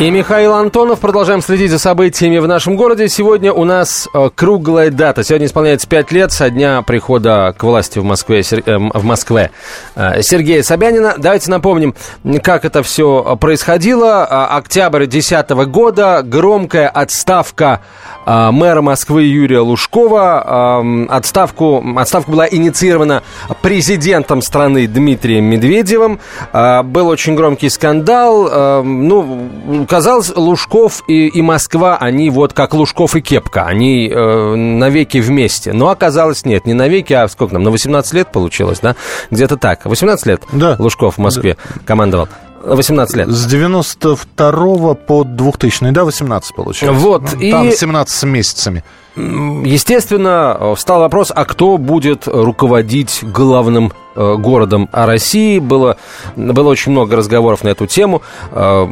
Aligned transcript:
И 0.00 0.10
Михаил 0.10 0.54
Антонов. 0.54 1.00
Продолжаем 1.00 1.42
следить 1.42 1.70
за 1.70 1.78
событиями 1.78 2.38
в 2.38 2.48
нашем 2.48 2.76
городе. 2.76 3.08
Сегодня 3.08 3.52
у 3.52 3.64
нас 3.64 4.08
э, 4.12 4.30
круглая 4.34 4.90
дата. 4.90 5.22
Сегодня 5.22 5.46
исполняется 5.46 5.86
пять 5.86 6.10
лет 6.10 6.32
со 6.32 6.50
дня 6.50 6.82
прихода 6.82 7.54
к 7.56 7.62
власти 7.62 7.98
в 7.98 8.04
Москве, 8.04 8.40
э, 8.40 8.78
в 8.78 9.04
Москве 9.04 9.50
э, 9.94 10.22
Сергея 10.22 10.62
Собянина. 10.62 11.14
Давайте 11.18 11.50
напомним, 11.50 11.94
как 12.42 12.64
это 12.64 12.82
все 12.82 13.36
происходило. 13.38 14.24
Октябрь 14.56 15.06
2010 15.06 15.50
года. 15.70 16.22
Громкая 16.24 16.88
отставка 16.88 17.82
мэра 18.24 18.80
Москвы 18.80 19.24
Юрия 19.24 19.60
Лужкова. 19.60 20.82
Э, 20.82 21.06
отставку, 21.10 21.84
отставка 21.96 22.30
была 22.30 22.48
инициирована 22.50 23.22
президентом 23.60 24.42
страны 24.42 24.86
Дмитрием 24.86 25.44
Медведевым. 25.44 26.18
Был 26.52 27.08
очень 27.08 27.36
громкий 27.36 27.68
скандал. 27.68 28.48
Э, 28.50 28.82
ну, 28.82 29.81
казалось, 29.86 30.32
Лужков 30.34 31.02
и, 31.08 31.28
и 31.28 31.42
Москва, 31.42 31.96
они 31.96 32.30
вот 32.30 32.52
как 32.52 32.74
Лужков 32.74 33.16
и 33.16 33.20
Кепка, 33.20 33.66
они 33.66 34.08
э, 34.08 34.54
навеки 34.54 35.18
вместе. 35.18 35.72
Но 35.72 35.88
оказалось, 35.88 36.44
нет, 36.44 36.66
не 36.66 36.74
навеки, 36.74 37.12
а 37.12 37.28
сколько 37.28 37.54
там, 37.54 37.62
на 37.62 37.70
18 37.70 38.12
лет 38.14 38.32
получилось, 38.32 38.80
да? 38.80 38.96
Где-то 39.30 39.56
так. 39.56 39.84
18 39.84 40.26
лет 40.26 40.42
да. 40.52 40.76
Лужков 40.78 41.16
в 41.16 41.18
Москве 41.18 41.56
да. 41.74 41.80
командовал. 41.84 42.28
18 42.64 43.16
лет. 43.16 43.28
С 43.28 43.46
92 43.46 44.94
по 44.94 45.24
2000, 45.24 45.90
да, 45.90 46.04
18 46.04 46.54
получилось. 46.54 46.96
Вот, 46.96 47.22
ну, 47.34 47.40
и... 47.40 47.50
Там 47.50 47.70
17 47.70 48.24
месяцами. 48.24 48.84
Естественно, 49.16 50.74
встал 50.74 51.00
вопрос, 51.00 51.32
а 51.34 51.44
кто 51.44 51.76
будет 51.76 52.26
руководить 52.26 53.20
главным 53.22 53.92
э, 54.14 54.36
городом 54.36 54.88
России. 54.90 55.58
Было, 55.58 55.98
было 56.34 56.70
очень 56.70 56.92
много 56.92 57.16
разговоров 57.16 57.62
на 57.62 57.68
эту 57.68 57.86
тему. 57.86 58.22
Э, 58.52 58.86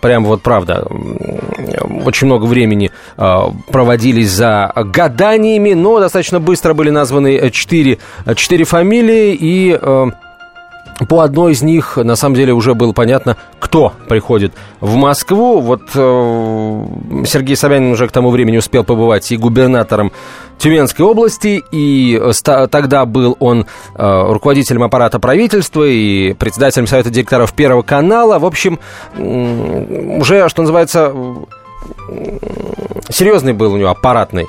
прям 0.00 0.24
вот 0.24 0.40
правда, 0.42 0.86
очень 2.04 2.26
много 2.26 2.46
времени 2.46 2.90
э, 3.18 3.38
проводились 3.70 4.30
за 4.30 4.72
гаданиями, 4.74 5.74
но 5.74 6.00
достаточно 6.00 6.40
быстро 6.40 6.72
были 6.72 6.88
названы 6.88 7.50
четыре, 7.50 7.98
четыре 8.34 8.64
фамилии 8.64 9.36
и 9.38 9.78
по 11.08 11.20
одной 11.20 11.52
из 11.52 11.62
них, 11.62 11.96
на 11.96 12.16
самом 12.16 12.36
деле, 12.36 12.52
уже 12.52 12.74
было 12.74 12.92
понятно, 12.92 13.36
кто 13.58 13.92
приходит 14.08 14.52
в 14.80 14.94
Москву. 14.96 15.60
Вот 15.60 15.82
э, 15.94 16.86
Сергей 17.26 17.56
Собянин 17.56 17.92
уже 17.92 18.08
к 18.08 18.12
тому 18.12 18.30
времени 18.30 18.56
успел 18.56 18.82
побывать 18.82 19.30
и 19.30 19.36
губернатором 19.36 20.10
Тюменской 20.58 21.04
области, 21.04 21.62
и 21.70 22.20
тогда 22.70 23.04
был 23.04 23.36
он 23.40 23.66
э, 23.94 24.32
руководителем 24.32 24.84
аппарата 24.84 25.18
правительства 25.18 25.84
и 25.84 26.32
председателем 26.32 26.86
Совета 26.86 27.10
директоров 27.10 27.52
Первого 27.52 27.82
канала. 27.82 28.38
В 28.38 28.46
общем, 28.46 28.78
э, 29.14 30.18
уже, 30.18 30.48
что 30.48 30.62
называется, 30.62 31.12
серьезный 33.10 33.52
был 33.52 33.74
у 33.74 33.76
него 33.76 33.90
аппаратный 33.90 34.46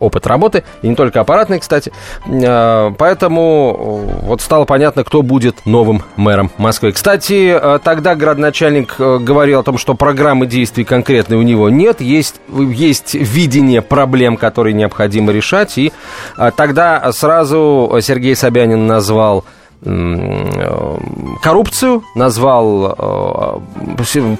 опыт 0.00 0.26
работы, 0.26 0.64
и 0.82 0.88
не 0.88 0.96
только 0.96 1.20
аппаратный, 1.20 1.60
кстати. 1.60 1.92
Э, 2.26 2.92
поэтому 2.98 4.08
э, 4.22 4.26
вот 4.26 4.40
стало 4.40 4.64
понятно, 4.64 5.04
кто 5.04 5.22
будет 5.22 5.66
новым 5.66 6.02
мэром 6.16 6.50
Москвы. 6.56 6.92
Кстати, 6.92 7.54
э, 7.54 7.78
тогда 7.84 8.16
градоначальник 8.16 8.96
говорил 8.98 9.60
о 9.60 9.62
том, 9.62 9.78
что 9.78 9.94
программы 9.94 10.46
действий 10.46 10.84
конкретной 10.84 11.36
у 11.36 11.42
него 11.42 11.68
нет, 11.68 12.00
есть, 12.00 12.40
есть 12.48 13.14
видение 13.14 13.82
проблем, 13.82 14.36
которые 14.36 14.72
необходимо 14.72 15.32
решать, 15.32 15.76
и 15.76 15.92
тогда 16.56 17.12
сразу 17.12 17.98
Сергей 18.00 18.34
Собянин 18.34 18.86
назвал 18.86 19.44
коррупцию, 21.42 22.02
назвал 22.14 23.62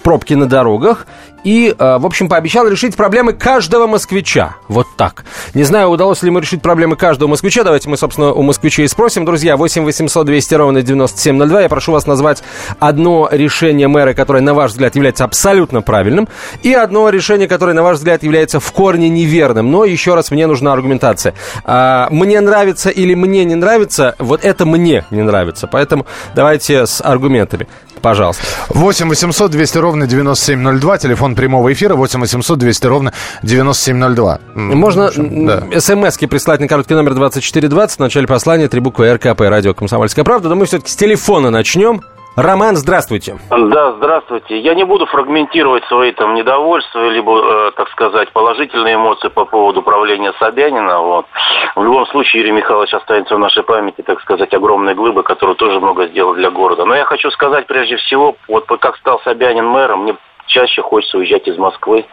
пробки 0.03 0.35
на 0.35 0.47
дорогах 0.47 1.07
и, 1.45 1.75
э, 1.77 1.99
в 1.99 2.07
общем, 2.07 2.29
пообещал 2.29 2.69
решить 2.69 2.97
проблемы 2.97 3.33
каждого 3.33 3.87
москвича. 3.87 4.57
Вот 4.69 4.87
так. 4.97 5.25
Не 5.55 5.65
знаю, 5.65 5.89
удалось 5.89 6.23
ли 6.23 6.29
ему 6.29 6.39
решить 6.39 6.63
проблемы 6.63 6.97
каждого 6.97 7.29
москвича. 7.29 7.65
Давайте 7.65 7.89
мы, 7.89 7.97
собственно, 7.97 8.33
у 8.33 8.43
москвичей 8.43 8.89
спросим. 8.89 9.25
Друзья, 9.25 9.57
8 9.57 9.85
800 9.85 10.27
200 10.27 10.55
ровно 10.55 10.83
9702. 10.83 11.63
Я 11.63 11.69
прошу 11.69 11.93
вас 11.93 12.07
назвать 12.07 12.43
одно 12.79 13.29
решение 13.31 13.89
мэра, 13.89 14.15
которое, 14.15 14.41
на 14.41 14.55
ваш 14.55 14.73
взгляд, 14.73 14.95
является 14.95 15.25
абсолютно 15.25 15.83
правильным, 15.83 16.29
и 16.63 16.73
одно 16.73 17.09
решение, 17.09 17.49
которое, 17.49 17.73
на 17.73 17.83
ваш 17.83 17.99
взгляд, 17.99 18.23
является 18.23 18.61
в 18.61 18.73
корне 18.73 19.09
неверным. 19.09 19.71
Но, 19.71 19.85
еще 19.85 20.15
раз, 20.15 20.31
мне 20.31 20.47
нужна 20.47 20.73
аргументация. 20.73 21.35
А, 21.65 22.09
мне 22.11 22.41
нравится 22.41 22.91
или 22.91 23.15
мне 23.15 23.45
не 23.45 23.55
нравится, 23.55 24.15
вот 24.19 24.45
это 24.45 24.67
мне 24.67 25.05
не 25.11 25.23
нравится. 25.23 25.67
Поэтому 25.67 26.07
давайте 26.35 26.87
с 26.87 27.03
аргументами. 27.03 27.67
Пожалуйста. 28.03 28.43
8 28.71 29.09
800 29.09 29.51
200 29.51 29.79
ровно 29.79 30.07
9702. 30.07 30.99
Телефон 30.99 31.30
прямого 31.35 31.73
эфира 31.73 31.95
8 31.95 32.21
800 32.21 32.59
200 32.59 32.87
ровно 32.87 33.13
9702. 33.43 34.39
Можно 34.55 35.07
общем, 35.07 35.47
да. 35.47 35.81
смс-ки 35.81 36.27
прислать 36.27 36.61
на 36.61 36.69
короткий 36.69 36.95
номер 36.95 37.15
2420. 37.15 37.97
В 37.97 38.01
начале 38.01 38.27
послания 38.27 38.69
три 38.69 38.81
буквы 38.81 39.13
РКП. 39.15 39.41
Радио 39.41 39.75
«Комсомольская 39.75 40.25
правда». 40.25 40.49
Но 40.49 40.57
мы 40.57 40.67
все-таки 40.67 40.91
с 40.91 40.97
телефона 40.97 41.51
начнем. 41.51 42.03
Роман, 42.37 42.77
здравствуйте. 42.77 43.37
Да, 43.51 43.93
здравствуйте. 43.93 44.59
Я 44.61 44.75
не 44.75 44.85
буду 44.85 45.05
фрагментировать 45.07 45.85
свои 45.87 46.13
там 46.13 46.35
недовольства, 46.35 47.09
либо, 47.09 47.69
э, 47.69 47.71
так 47.73 47.91
сказать, 47.91 48.31
положительные 48.33 48.95
эмоции 48.95 49.29
по 49.29 49.45
поводу 49.45 49.83
правления 49.83 50.33
Собянина. 50.39 51.01
Вот. 51.01 51.27
В 51.75 51.83
любом 51.83 52.07
случае, 52.07 52.43
Юрий 52.43 52.53
Михайлович 52.53 52.95
останется 52.95 53.35
в 53.35 53.39
нашей 53.41 53.65
памяти, 53.65 54.03
так 54.03 54.21
сказать, 54.21 54.55
огромной 54.55 54.95
глыбы, 54.95 55.25
которую 55.25 55.57
тоже 55.57 55.81
много 55.81 56.07
сделал 56.07 56.35
для 56.35 56.51
города. 56.51 56.85
Но 56.85 56.95
я 56.95 57.05
хочу 57.05 57.31
сказать, 57.31 57.67
прежде 57.67 57.97
всего, 57.97 58.37
вот 58.47 58.67
как 58.81 58.97
стал 58.97 59.21
Собянин 59.25 59.67
мэром, 59.67 60.05
мне 60.05 60.17
чаще 60.51 60.83
хочется 60.83 61.19
уезжать 61.19 61.47
из 61.49 61.57
Москвы. 61.57 62.05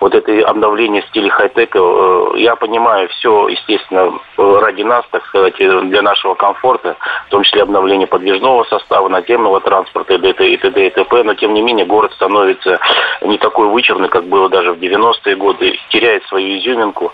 Вот 0.00 0.14
это 0.14 0.32
обновление 0.48 1.02
в 1.02 1.06
стиле 1.06 1.30
хай-тека, 1.30 1.78
э, 1.78 2.30
я 2.36 2.54
понимаю, 2.56 3.08
все, 3.08 3.48
естественно, 3.48 4.12
ради 4.36 4.82
нас, 4.82 5.04
так 5.10 5.24
сказать, 5.26 5.56
для 5.56 6.02
нашего 6.02 6.34
комфорта, 6.34 6.96
в 7.26 7.30
том 7.30 7.42
числе 7.42 7.62
обновление 7.62 8.06
подвижного 8.06 8.64
состава, 8.64 9.08
наземного 9.08 9.60
транспорта 9.60 10.14
и 10.14 10.18
т.д. 10.18 10.48
и 10.48 10.56
т.д. 10.56 10.86
и 10.86 10.90
т.п. 10.90 11.22
Но, 11.24 11.34
тем 11.34 11.54
не 11.54 11.62
менее, 11.62 11.86
город 11.86 12.12
становится 12.12 12.78
не 13.22 13.38
такой 13.38 13.68
вычурный, 13.68 14.08
как 14.08 14.24
было 14.24 14.48
даже 14.48 14.72
в 14.72 14.78
90-е 14.78 15.36
годы, 15.36 15.78
теряет 15.88 16.24
свою 16.26 16.58
изюминку 16.58 17.12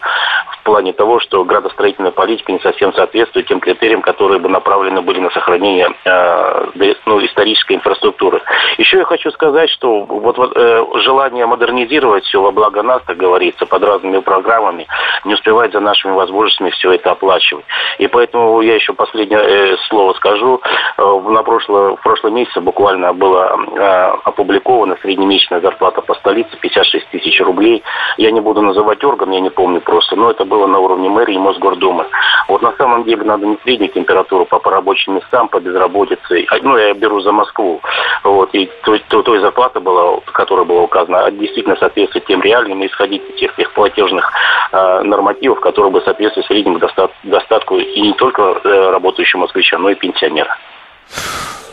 в 0.50 0.64
плане 0.64 0.92
того, 0.92 1.20
что 1.20 1.44
градостроительная 1.44 2.12
политика 2.12 2.52
не 2.52 2.60
совсем 2.60 2.92
соответствует 2.94 3.46
тем 3.46 3.60
критериям, 3.60 4.02
которые 4.02 4.38
бы 4.38 4.48
направлены 4.48 5.00
были 5.00 5.20
на 5.20 5.30
сохранение 5.30 5.90
э, 6.04 6.94
ну, 7.06 7.24
исторической 7.24 7.74
инфраструктуры. 7.74 8.42
Еще 8.78 8.98
я 8.98 9.04
хочу 9.04 9.30
сказать, 9.30 9.70
что 9.70 10.04
вот, 10.04 10.38
вот 10.38 10.56
э, 10.56 10.71
желание 11.00 11.46
модернизировать 11.46 12.24
все 12.24 12.40
во 12.40 12.50
благо 12.50 12.82
нас, 12.82 13.02
как 13.06 13.16
говорится, 13.16 13.66
под 13.66 13.82
разными 13.82 14.18
программами, 14.18 14.86
не 15.24 15.34
успевать 15.34 15.72
за 15.72 15.80
нашими 15.80 16.12
возможностями 16.12 16.70
все 16.70 16.92
это 16.92 17.12
оплачивать. 17.12 17.64
И 17.98 18.06
поэтому 18.06 18.60
я 18.60 18.74
еще 18.74 18.92
последнее 18.92 19.40
э, 19.40 19.76
слово 19.88 20.14
скажу. 20.14 20.60
Э, 20.98 21.20
на 21.28 21.42
прошлое, 21.42 21.96
в 21.96 22.00
прошлом 22.00 22.34
месяце 22.34 22.60
буквально 22.60 23.12
была 23.12 23.56
э, 23.56 24.16
опубликована 24.24 24.96
среднемесячная 25.02 25.60
зарплата 25.60 26.00
по 26.02 26.14
столице 26.14 26.50
56 26.60 27.10
тысяч 27.10 27.40
рублей. 27.40 27.82
Я 28.16 28.30
не 28.30 28.40
буду 28.40 28.62
называть 28.62 29.02
орган, 29.04 29.30
я 29.30 29.40
не 29.40 29.50
помню 29.50 29.80
просто, 29.80 30.16
но 30.16 30.30
это 30.30 30.44
было 30.44 30.66
на 30.66 30.78
уровне 30.78 31.08
мэрии 31.08 31.34
и 31.34 31.38
Мосгордумы. 31.38 32.06
Вот 32.48 32.62
на 32.62 32.72
самом 32.76 33.04
деле 33.04 33.24
надо 33.24 33.46
не 33.46 33.58
среднюю 33.62 33.90
температуру 33.92 34.44
по, 34.44 34.60
рабочим 34.70 35.14
местам, 35.14 35.48
по 35.48 35.60
безработице. 35.60 36.46
Ну, 36.62 36.76
я 36.76 36.94
беру 36.94 37.20
за 37.20 37.32
Москву. 37.32 37.80
Вот, 38.24 38.50
и 38.54 38.70
той, 38.84 39.02
той, 39.08 39.22
той 39.22 39.40
зарплата 39.40 39.80
была, 39.80 40.20
которая 40.32 40.61
которое 40.62 40.64
было 40.64 40.82
указано, 40.82 41.30
действительно 41.32 41.76
соответствует 41.76 42.26
тем 42.26 42.42
реальным 42.42 42.82
и 42.82 42.86
исходить 42.86 43.22
из 43.30 43.40
тех, 43.40 43.54
тех 43.56 43.72
платежных 43.72 44.30
э, 44.72 45.02
нормативов, 45.02 45.60
которые 45.60 45.92
бы 45.92 46.00
соответствовали 46.02 46.46
среднему 46.46 46.78
достат, 46.78 47.10
достатку 47.22 47.78
и 47.78 48.00
не 48.00 48.12
только 48.14 48.42
э, 48.42 48.90
работающему 48.90 49.42
москвича, 49.42 49.78
но 49.78 49.90
и 49.90 49.94
пенсионера. 49.94 50.56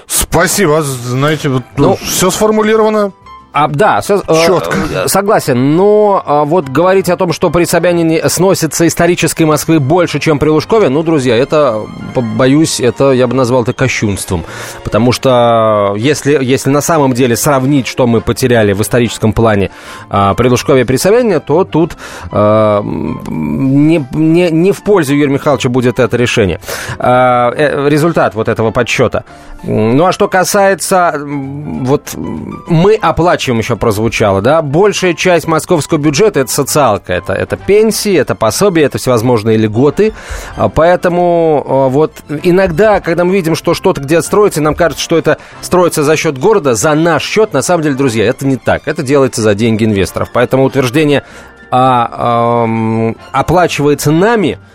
Спасибо. 0.08 0.82
Знаете, 0.82 1.50
вот, 1.50 1.64
ну, 1.78 1.96
все 1.96 2.30
сформулировано 2.30 3.12
а, 3.52 3.68
да, 3.68 4.00
э, 4.08 4.18
Четко. 4.46 4.78
Э, 4.94 5.08
согласен. 5.08 5.76
Но 5.76 6.24
э, 6.26 6.44
вот 6.46 6.70
говорить 6.70 7.10
о 7.10 7.18
том, 7.18 7.34
что 7.34 7.50
при 7.50 7.64
Собянине 7.64 8.30
сносится 8.30 8.86
исторической 8.86 9.44
Москвы 9.44 9.80
больше, 9.80 10.20
чем 10.20 10.38
при 10.38 10.50
Лужкове, 10.50 10.90
ну, 10.90 11.02
друзья, 11.02 11.36
это, 11.36 11.82
боюсь, 12.16 12.80
это 12.80 13.12
я 13.12 13.26
бы 13.26 13.36
назвал 13.36 13.64
это 13.64 13.74
кощунством. 13.74 14.46
Потому 14.84 15.12
что 15.12 15.96
если, 15.98 16.38
если 16.44 16.70
на 16.70 16.82
самом 16.82 17.14
деле 17.14 17.36
сравнить, 17.36 17.88
что 17.88 18.06
мы 18.06 18.22
потеряли 18.22 18.74
в 18.74 18.82
историческом 18.82 19.34
плане 19.34 19.72
э, 20.12 20.34
при 20.38 20.48
Лужкове 20.48 20.82
и 20.82 20.84
при 20.84 20.98
Собянине, 20.98 21.40
то 21.40 21.64
тут 21.64 21.98
э, 22.32 22.82
не, 22.84 24.06
не, 24.12 24.52
не 24.52 24.72
в 24.72 24.84
пользу 24.84 25.16
Юрия 25.16 25.34
Михайловича 25.34 25.70
будет 25.70 26.00
это 26.00 26.18
решение. 26.18 26.60
Э, 27.00 27.52
э 27.56 27.90
результат 27.90 28.36
вот 28.36 28.48
этого 28.48 28.70
подсчета. 28.70 29.24
Ну, 29.64 30.06
а 30.06 30.12
что 30.12 30.28
касается, 30.28 31.16
вот 31.20 32.14
мы 32.16 32.96
оплачиваем 32.96 33.39
оплачиваем 33.40 33.60
еще 33.60 33.76
прозвучало, 33.78 34.42
да? 34.42 34.62
Большая 34.62 35.14
часть 35.14 35.48
московского 35.48 35.98
бюджета– 35.98 36.40
это 36.42 36.52
социалка, 36.52 37.14
это, 37.14 37.32
это 37.32 37.56
пенсии, 37.56 38.14
это 38.14 38.36
пособия, 38.36 38.84
это 38.84 38.98
всевозможные 38.98 39.56
льготы. 39.56 40.14
А, 40.58 40.68
поэтому 40.68 41.64
а, 41.66 41.88
вот 41.88 42.18
иногда, 42.44 43.00
когда 43.00 43.24
мы 43.24 43.34
видим, 43.34 43.56
что 43.56 43.74
что-то 43.74 44.02
где-то 44.02 44.24
строится, 44.24 44.62
нам 44.62 44.76
кажется, 44.76 45.02
что 45.02 45.18
это 45.18 45.38
строится 45.62 46.04
за 46.04 46.18
счет 46.18 46.38
города, 46.38 46.76
за 46.76 46.94
наш 46.96 47.24
счет. 47.24 47.54
На 47.54 47.62
самом 47.62 47.84
деле, 47.84 47.96
друзья, 47.96 48.26
это 48.26 48.46
не 48.46 48.58
так. 48.58 48.88
Это 48.88 49.04
делается 49.04 49.42
за 49.42 49.56
деньги 49.56 49.86
инвесторов. 49.86 50.30
Поэтому 50.34 50.66
утверждение 50.66 51.24
а, 51.72 52.10
а, 52.12 53.14
оплачивается 53.32 54.12
нами– 54.12 54.60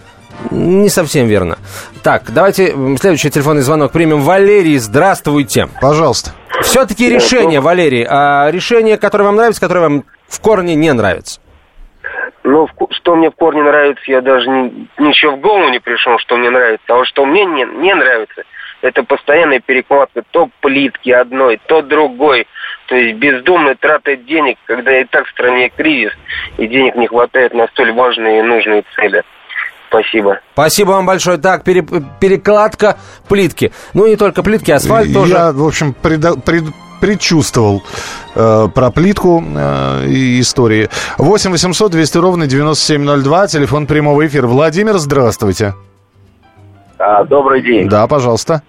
не 0.50 0.88
совсем 0.88 1.28
верно. 1.28 1.58
Так, 2.02 2.24
давайте 2.32 2.74
следующий 2.98 3.30
телефонный 3.30 3.62
звонок 3.62 3.92
примем. 3.92 4.20
Валерий, 4.20 4.78
здравствуйте. 4.78 5.68
Пожалуйста. 5.80 6.32
Все-таки 6.62 7.08
решение, 7.08 7.60
Валерий. 7.60 8.06
А 8.08 8.50
решение, 8.50 8.98
которое 8.98 9.24
вам 9.24 9.36
нравится, 9.36 9.60
которое 9.60 9.80
вам 9.80 10.04
в 10.28 10.40
корне 10.40 10.74
не 10.74 10.92
нравится? 10.92 11.40
Ну, 12.42 12.68
что 12.90 13.16
мне 13.16 13.30
в 13.30 13.34
корне 13.34 13.62
нравится, 13.62 14.02
я 14.06 14.20
даже 14.20 14.48
не, 14.48 14.88
ничего 14.98 15.32
в 15.32 15.40
голову 15.40 15.68
не 15.70 15.78
пришел, 15.78 16.18
что 16.18 16.36
мне 16.36 16.50
нравится. 16.50 16.84
А 16.88 16.96
вот 16.96 17.06
что 17.06 17.24
мне 17.24 17.44
не, 17.46 17.64
не 17.64 17.94
нравится, 17.94 18.44
это 18.82 19.02
постоянная 19.02 19.60
перекладка 19.60 20.22
то 20.30 20.50
плитки 20.60 21.10
одной, 21.10 21.58
то 21.66 21.80
другой. 21.80 22.46
То 22.86 22.96
есть 22.96 23.16
бездумная 23.16 23.76
трата 23.76 24.14
денег, 24.16 24.58
когда 24.66 25.00
и 25.00 25.04
так 25.04 25.26
в 25.26 25.30
стране 25.30 25.70
кризис, 25.70 26.12
и 26.58 26.66
денег 26.66 26.94
не 26.96 27.06
хватает 27.06 27.54
на 27.54 27.66
столь 27.68 27.92
важные 27.92 28.40
и 28.40 28.42
нужные 28.42 28.84
цели. 28.94 29.22
Спасибо. 29.94 30.40
Спасибо 30.54 30.90
вам 30.90 31.06
большое. 31.06 31.38
Так, 31.38 31.62
пере, 31.62 31.84
перекладка 32.20 32.96
плитки. 33.28 33.72
Ну, 33.92 34.06
не 34.06 34.16
только 34.16 34.42
плитки, 34.42 34.72
асфальт 34.72 35.08
Я, 35.08 35.14
тоже. 35.14 35.32
Я, 35.32 35.52
в 35.52 35.64
общем, 35.64 35.94
преда, 35.94 36.34
пред, 36.34 36.64
предчувствовал 37.00 37.82
э, 38.34 38.68
про 38.74 38.90
плитку 38.90 39.42
э, 39.42 40.06
и 40.06 40.40
истории. 40.40 40.88
8 41.18 41.52
800 41.52 41.92
200 41.92 42.18
ровно 42.18 42.46
9702, 42.46 43.46
телефон 43.46 43.86
прямого 43.86 44.26
эфира. 44.26 44.48
Владимир, 44.48 44.94
здравствуйте. 44.94 45.74
А, 46.98 47.22
добрый 47.24 47.62
день. 47.62 47.88
Да, 47.88 48.06
пожалуйста. 48.08 48.62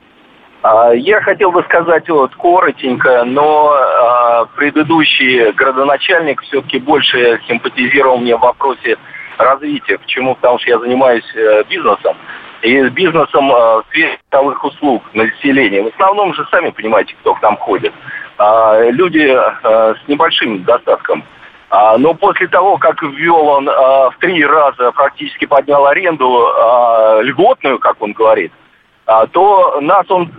А, 0.61 0.91
я 0.93 1.21
хотел 1.21 1.51
бы 1.51 1.63
сказать 1.63 2.07
вот 2.09 2.35
коротенько, 2.35 3.23
но 3.23 3.71
а, 3.71 4.45
предыдущий 4.55 5.51
градоначальник 5.53 6.41
все-таки 6.41 6.77
больше 6.77 7.39
симпатизировал 7.47 8.17
мне 8.17 8.35
в 8.35 8.41
вопросе 8.41 8.97
развития. 9.37 9.97
Почему? 9.97 10.35
Потому 10.35 10.59
что 10.59 10.69
я 10.69 10.79
занимаюсь 10.79 11.25
э, 11.35 11.63
бизнесом. 11.69 12.17
И 12.61 12.89
бизнесом 12.89 13.51
э, 13.51 13.53
в 13.53 13.83
сфере 13.89 14.17
бытовых 14.25 14.63
услуг 14.63 15.03
населения. 15.13 15.83
В 15.83 15.93
основном 15.93 16.33
же 16.33 16.45
сами 16.51 16.71
понимаете, 16.71 17.15
кто 17.21 17.35
к 17.35 17.41
нам 17.41 17.57
ходит. 17.57 17.93
Э, 18.37 18.89
люди 18.91 19.19
э, 19.19 19.95
с 19.95 20.07
небольшим 20.07 20.63
достатком. 20.63 21.23
А, 21.69 21.97
но 21.97 22.13
после 22.13 22.47
того, 22.47 22.77
как 22.77 23.01
ввел 23.01 23.47
он 23.47 23.65
в 23.65 24.13
три 24.19 24.45
раза, 24.45 24.91
практически 24.91 25.45
поднял 25.45 25.85
аренду 25.87 26.47
э, 26.47 27.23
льготную, 27.23 27.79
как 27.79 28.01
он 28.01 28.13
говорит, 28.13 28.51
то 29.31 29.79
нас 29.81 30.09
он 30.09 30.31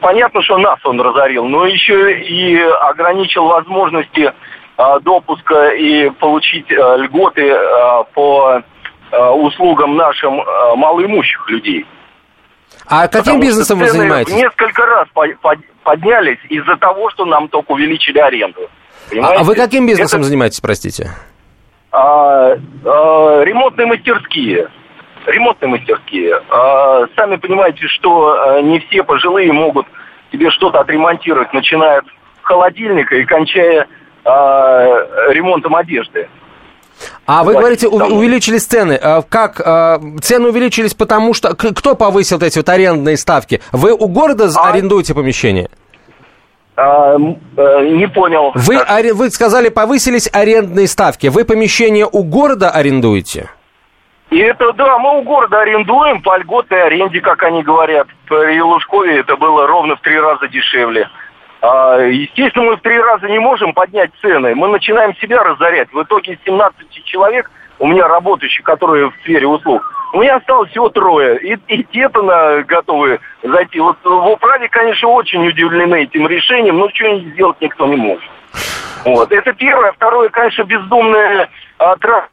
понятно, 0.00 0.42
что 0.42 0.58
нас 0.58 0.78
он 0.84 1.00
разорил, 1.00 1.44
но 1.44 1.66
еще 1.66 2.20
и 2.20 2.56
ограничил 2.58 3.46
возможности 3.46 4.32
допуска 4.76 5.68
и 5.70 6.10
получить 6.10 6.70
э, 6.70 6.96
льготы 6.98 7.42
э, 7.42 8.04
по 8.14 8.62
услугам 9.12 9.94
нашим 9.94 10.36
малоимущих 10.76 11.50
людей. 11.50 11.84
А 12.86 13.06
каким 13.08 13.24
Потому 13.24 13.42
бизнесом 13.42 13.78
вы 13.78 13.90
занимаетесь? 13.90 14.32
Несколько 14.32 14.86
раз 14.86 15.06
поднялись 15.84 16.38
из-за 16.48 16.76
того, 16.78 17.10
что 17.10 17.26
нам 17.26 17.48
только 17.48 17.72
увеличили 17.72 18.18
аренду. 18.18 18.70
Понимаете? 19.10 19.40
А 19.42 19.44
вы 19.44 19.54
каким 19.54 19.86
бизнесом 19.86 20.20
Это... 20.20 20.28
занимаетесь, 20.28 20.60
простите? 20.62 21.10
А, 21.90 22.52
а, 22.52 23.42
ремонтные 23.44 23.86
мастерские. 23.86 24.68
Ремонтные 25.26 25.68
мастерские. 25.68 26.40
А, 26.48 27.06
сами 27.14 27.36
понимаете, 27.36 27.86
что 27.88 28.60
не 28.62 28.80
все 28.80 29.02
пожилые 29.04 29.52
могут 29.52 29.86
себе 30.32 30.50
что-то 30.50 30.80
отремонтировать, 30.80 31.52
начиная 31.52 31.98
от 31.98 32.06
холодильника 32.40 33.16
и 33.16 33.24
кончая 33.24 33.86
э, 34.24 35.32
ремонтом 35.32 35.76
одежды. 35.76 36.28
А 37.26 37.44
вы 37.44 37.54
говорите, 37.54 37.88
увеличились 37.88 38.64
цены. 38.64 38.98
А 39.00 39.22
как 39.22 39.60
а, 39.64 40.00
цены 40.20 40.48
увеличились, 40.48 40.94
потому 40.94 41.34
что 41.34 41.54
кто 41.54 41.94
повысил 41.94 42.38
эти 42.40 42.58
вот 42.58 42.68
арендные 42.68 43.16
ставки? 43.16 43.60
Вы 43.72 43.92
у 43.92 44.08
города 44.08 44.48
а... 44.56 44.70
арендуете 44.70 45.14
помещение? 45.14 45.68
А, 46.76 47.14
а, 47.14 47.18
не 47.80 48.08
понял. 48.08 48.52
Вы, 48.54 48.76
аре, 48.76 49.12
вы 49.12 49.30
сказали, 49.30 49.68
повысились 49.68 50.28
арендные 50.32 50.86
ставки. 50.86 51.28
Вы 51.28 51.44
помещение 51.44 52.08
у 52.10 52.22
города 52.22 52.70
арендуете? 52.70 53.50
И 54.30 54.38
это, 54.38 54.72
да, 54.72 54.98
мы 54.98 55.18
у 55.18 55.22
города 55.22 55.60
арендуем 55.60 56.22
по 56.22 56.38
льготной 56.38 56.84
аренде, 56.84 57.20
как 57.20 57.42
они 57.42 57.62
говорят. 57.62 58.06
При 58.26 58.62
Лужкове 58.62 59.20
это 59.20 59.36
было 59.36 59.66
ровно 59.66 59.96
в 59.96 60.00
три 60.00 60.18
раза 60.18 60.48
дешевле. 60.48 61.08
А, 61.62 61.98
естественно, 62.00 62.66
мы 62.66 62.76
в 62.76 62.80
три 62.80 62.98
раза 63.00 63.28
не 63.28 63.38
можем 63.38 63.72
поднять 63.72 64.10
цены. 64.20 64.54
Мы 64.56 64.66
начинаем 64.68 65.14
себя 65.16 65.44
разорять. 65.44 65.92
В 65.92 66.02
итоге 66.02 66.36
17 66.44 67.04
человек 67.04 67.50
у 67.78 67.86
меня 67.86 68.08
работающих, 68.08 68.64
которые 68.64 69.10
в 69.10 69.14
сфере 69.22 69.46
услуг, 69.46 69.80
у 70.12 70.20
меня 70.20 70.36
осталось 70.36 70.70
всего 70.70 70.88
трое. 70.88 71.38
И, 71.38 71.56
и 71.68 71.84
те-то 71.84 72.22
на, 72.22 72.62
готовы 72.64 73.20
зайти. 73.44 73.78
Вот 73.78 73.96
в 74.02 74.28
управе, 74.28 74.68
конечно, 74.68 75.08
очень 75.08 75.46
удивлены 75.46 76.02
этим 76.02 76.26
решением, 76.26 76.78
но 76.78 76.90
что 76.90 77.16
сделать 77.20 77.60
никто 77.60 77.86
не 77.86 77.96
может. 77.96 78.28
Вот. 79.04 79.30
Это 79.30 79.52
первое. 79.52 79.92
Второе, 79.92 80.30
конечно, 80.30 80.64
бездумная 80.64 81.48
а, 81.78 81.96
трасса. 81.96 82.28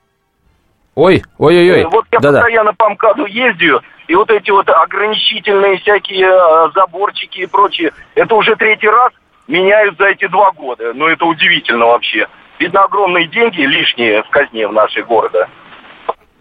Ой, 0.95 1.23
ой-ой-ой. 1.37 1.85
Вот 1.85 2.05
я 2.11 2.19
Да-да. 2.19 2.39
постоянно 2.39 2.73
по 2.73 2.89
МКАДу 2.89 3.25
ездию, 3.27 3.81
и 4.09 4.15
вот 4.15 4.31
эти 4.31 4.49
вот 4.49 4.67
ограничительные 4.67 5.77
всякие 5.77 6.25
э, 6.25 6.71
заборчики 6.73 7.41
и 7.41 7.45
прочее, 7.45 7.91
это 8.15 8.33
уже 8.33 8.55
третий 8.55 8.89
раз 8.89 9.13
меняют 9.47 9.97
за 9.99 10.07
эти 10.07 10.27
два 10.27 10.51
года. 10.51 10.93
Ну, 10.95 11.05
это 11.05 11.25
удивительно 11.25 11.85
вообще. 11.85 12.27
Видно, 12.57 12.85
огромные 12.85 13.27
деньги 13.27 13.61
лишние 13.61 14.23
в 14.23 14.29
казне 14.31 14.67
в 14.67 14.73
нашей 14.73 15.03
города. 15.03 15.47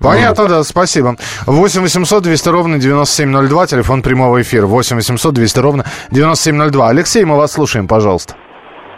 Понятно, 0.00 0.48
да, 0.48 0.62
спасибо. 0.62 1.16
8 1.44 1.82
800 1.82 2.22
200 2.22 2.48
ровно 2.48 2.78
9702, 2.78 3.66
телефон 3.66 4.00
прямого 4.00 4.40
эфира. 4.40 4.66
8 4.66 4.96
800 4.96 5.34
200 5.34 5.58
ровно 5.58 5.84
9702. 6.10 6.88
Алексей, 6.88 7.24
мы 7.26 7.36
вас 7.36 7.52
слушаем, 7.52 7.86
пожалуйста. 7.86 8.34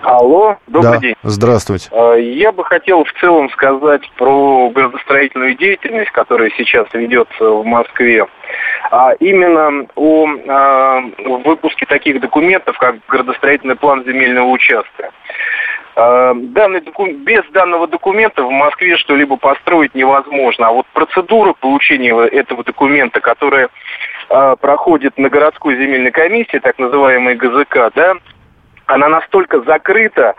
Алло, 0.02 0.56
добрый 0.67 0.93
да, 0.93 0.99
день. 0.99 1.14
Здравствуйте. 1.23 1.88
А, 1.93 2.14
я 2.14 2.52
бы 2.52 2.64
хотел 2.64 3.05
в 3.05 3.12
целом 3.20 3.50
сказать 3.50 4.02
про 4.17 4.70
градостроительную 4.70 5.56
деятельность, 5.56 6.11
которая 6.11 6.50
сейчас 6.56 6.87
ведется 6.94 7.50
в 7.50 7.64
Москве. 7.64 8.26
А 8.91 9.12
именно 9.20 9.86
о 9.94 10.27
а, 10.48 11.01
выпуске 11.44 11.84
таких 11.86 12.20
документов, 12.20 12.79
как 12.79 12.96
градостроительный 13.08 13.77
план 13.77 14.03
земельного 14.05 14.48
участка. 14.48 15.10
А, 15.96 16.32
данный 16.34 16.81
доку... 16.81 17.06
Без 17.06 17.44
данного 17.53 17.86
документа 17.86 18.43
в 18.43 18.51
Москве 18.51 18.96
что-либо 18.96 19.36
построить 19.36 19.94
невозможно. 19.94 20.69
А 20.69 20.72
вот 20.72 20.86
процедура 20.94 21.53
получения 21.53 22.19
этого 22.29 22.65
документа, 22.65 23.20
которая 23.20 23.69
проходит 24.60 25.19
на 25.19 25.29
городской 25.29 25.75
земельной 25.75 26.13
комиссии, 26.13 26.58
так 26.58 26.79
называемой 26.79 27.34
ГЗК, 27.34 27.91
да, 27.96 28.15
она 28.91 29.09
настолько 29.09 29.61
закрыта, 29.63 30.35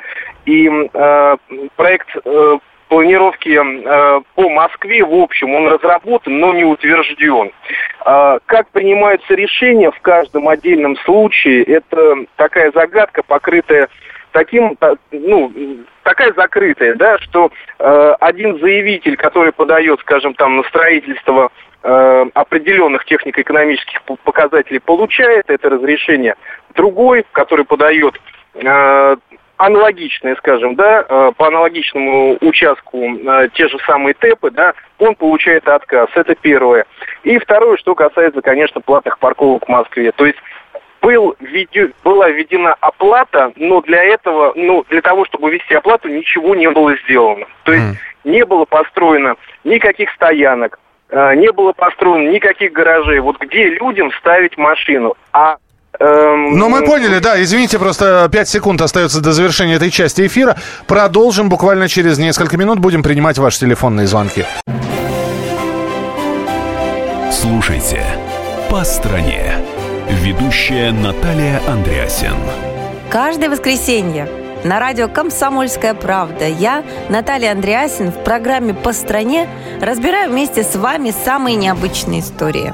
и 0.46 0.70
э, 0.70 1.38
проект 1.75 2.10
э, 2.24 2.58
планировки 2.89 3.58
э, 3.58 4.22
по 4.36 4.50
Москве, 4.50 5.03
в 5.03 5.13
общем, 5.13 5.53
он 5.53 5.67
разработан, 5.67 6.39
но 6.39 6.53
не 6.53 6.65
утвержден. 6.65 7.51
Э, 8.05 8.39
как 8.46 8.67
принимаются 8.70 9.34
решения 9.34 9.91
в 9.91 10.00
каждом 10.01 10.50
отдельном 10.50 10.98
случае, 10.98 11.63
это 11.63 12.25
такая 12.36 12.72
загадка, 12.74 13.24
покрытая 13.24 13.88
таким, 14.31 14.77
ну, 15.12 15.51
такая 16.03 16.34
закрытая, 16.34 16.96
да, 16.96 17.17
что 17.20 17.51
э, 17.79 18.15
один 18.20 18.60
заявитель, 18.60 19.15
который 19.15 19.53
подает, 19.53 20.00
скажем, 20.01 20.34
там, 20.34 20.58
на 20.58 20.63
строительство 20.63 21.50
э, 21.84 22.25
определенных 22.34 23.05
технико-экономических 23.05 24.01
показателей, 24.24 24.79
получает 24.79 25.50
это 25.50 25.70
разрешение. 25.70 26.36
Другой, 26.75 27.25
который 27.31 27.65
подает 27.65 28.20
аналогичные, 29.62 30.36
скажем, 30.38 30.75
да, 30.75 31.05
э, 31.08 31.31
по 31.38 31.48
аналогичному 31.48 32.38
участку 32.41 33.15
э, 33.15 33.50
те 33.53 33.67
же 33.67 33.77
самые 33.86 34.15
ТЭПы, 34.15 34.50
да, 34.50 34.74
он 34.98 35.13
получает 35.13 35.67
отказ. 35.67 36.10
Это 36.15 36.34
первое. 36.36 36.86
И 37.24 37.38
второе, 37.38 37.77
что 37.77 37.93
касается, 37.93 38.41
конечно, 38.41 38.81
платных 38.81 39.20
парковок 39.20 39.65
в 39.65 39.70
Москве. 39.70 40.12
То 40.13 40.25
есть 40.25 40.39
был 41.01 41.36
введи, 41.39 41.91
была 42.03 42.29
введена 42.29 42.75
оплата, 42.79 43.51
но 43.55 43.81
для 43.81 44.03
этого, 44.03 44.53
ну, 44.55 44.84
для 44.89 45.01
того, 45.01 45.25
чтобы 45.25 45.51
ввести 45.51 45.75
оплату, 45.75 46.10
ничего 46.10 46.55
не 46.55 46.70
было 46.70 46.96
сделано. 47.05 47.46
То 47.63 47.74
есть 47.74 47.86
mm. 47.86 47.96
не 48.31 48.46
было 48.46 48.65
построено 48.65 49.36
никаких 49.63 50.12
стоянок, 50.12 50.79
не 51.12 51.51
было 51.51 51.74
построено 51.74 52.29
никаких 52.29 52.72
гаражей. 52.72 53.20
Вот 53.20 53.39
где 53.39 53.65
людям 53.70 54.12
ставить 54.13 54.58
машину? 54.58 55.15
А. 55.34 55.58
Но 56.53 56.67
мы 56.67 56.84
поняли, 56.84 57.20
да, 57.20 57.41
извините, 57.41 57.79
просто 57.79 58.27
5 58.31 58.50
секунд 58.50 58.81
остается 58.81 59.22
до 59.22 59.31
завершения 59.31 59.75
этой 59.75 59.89
части 59.89 60.27
эфира. 60.27 60.58
Продолжим 60.86 61.50
буквально 61.50 61.88
через 61.88 62.17
несколько 62.17 62.58
минут, 62.58 62.79
будем 62.79 63.03
принимать 63.03 63.38
ваши 63.38 63.60
телефонные 63.60 64.05
звонки. 64.05 64.46
Слушайте 67.31 68.03
«По 68.70 68.84
стране». 68.84 69.55
Ведущая 70.10 70.91
Наталья 70.91 71.62
Андреасен. 71.67 72.36
Каждое 73.10 73.50
воскресенье 73.50 74.27
на 74.65 74.79
радио 74.79 75.08
«Комсомольская 75.08 75.93
правда» 75.93 76.48
я, 76.48 76.84
Наталья 77.10 77.53
Андреасин, 77.53 78.12
в 78.12 78.24
программе 78.24 78.74
«По 78.74 78.91
стране» 78.91 79.48
разбираю 79.81 80.29
вместе 80.29 80.63
с 80.63 80.75
вами 80.75 81.13
самые 81.25 81.55
необычные 81.55 82.20
истории. 82.20 82.74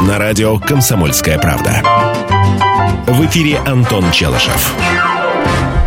На 0.00 0.18
радио 0.18 0.58
«Комсомольская 0.58 1.38
правда». 1.38 1.82
В 3.06 3.26
эфире 3.26 3.58
Антон 3.66 4.10
Челышев. 4.10 4.74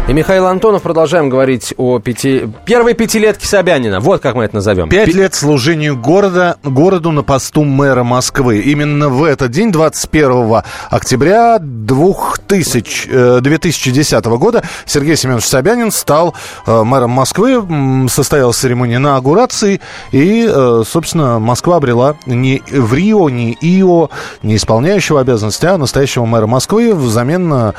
И 0.06 0.12
Михаил 0.12 0.48
Антонов 0.48 0.82
продолжаем 0.82 1.30
говорить 1.30 1.74
о 1.78 1.98
пяти... 2.00 2.50
первой 2.66 2.94
пятилетке 2.94 3.48
Собянина. 3.48 4.02
Вот 4.02 4.22
как 4.22 4.36
мы 4.36 4.44
это 4.44 4.56
назовем. 4.56 4.90
Пять 4.90 5.06
Пи... 5.06 5.14
лет 5.14 5.34
служению 5.34 5.96
города, 5.96 6.58
городу 6.62 7.12
на 7.12 7.24
посту 7.24 7.64
мэра 7.64 8.04
Москвы. 8.04 8.60
Именно 8.60 9.08
в 9.08 9.24
этот 9.24 9.52
день, 9.52 9.72
21 9.72 10.62
октября 10.90 11.58
2000, 11.62 13.40
2010 13.40 14.14
э, 14.14 14.30
года, 14.32 14.64
Сергей 14.86 15.16
Семенович 15.16 15.46
Собянин 15.46 15.90
стал 15.90 16.36
э, 16.68 16.84
мэром 16.84 17.12
Москвы. 17.12 17.66
Состоялась 18.10 18.58
церемония 18.58 18.98
инаугурации. 18.98 19.80
И, 20.12 20.46
э, 20.54 20.84
собственно, 20.86 21.40
Москва 21.40 21.78
обрела 21.78 22.18
не 22.26 22.62
в 22.70 22.94
Рио, 22.94 23.30
не 23.30 23.58
Ио, 23.62 24.10
не 24.42 24.58
исполняющего 24.58 25.22
обязанности, 25.22 25.66
а 25.66 25.78
настоящего 25.78 26.26
мэра 26.26 26.46
Москвы 26.46 26.94
взамен 26.94 27.74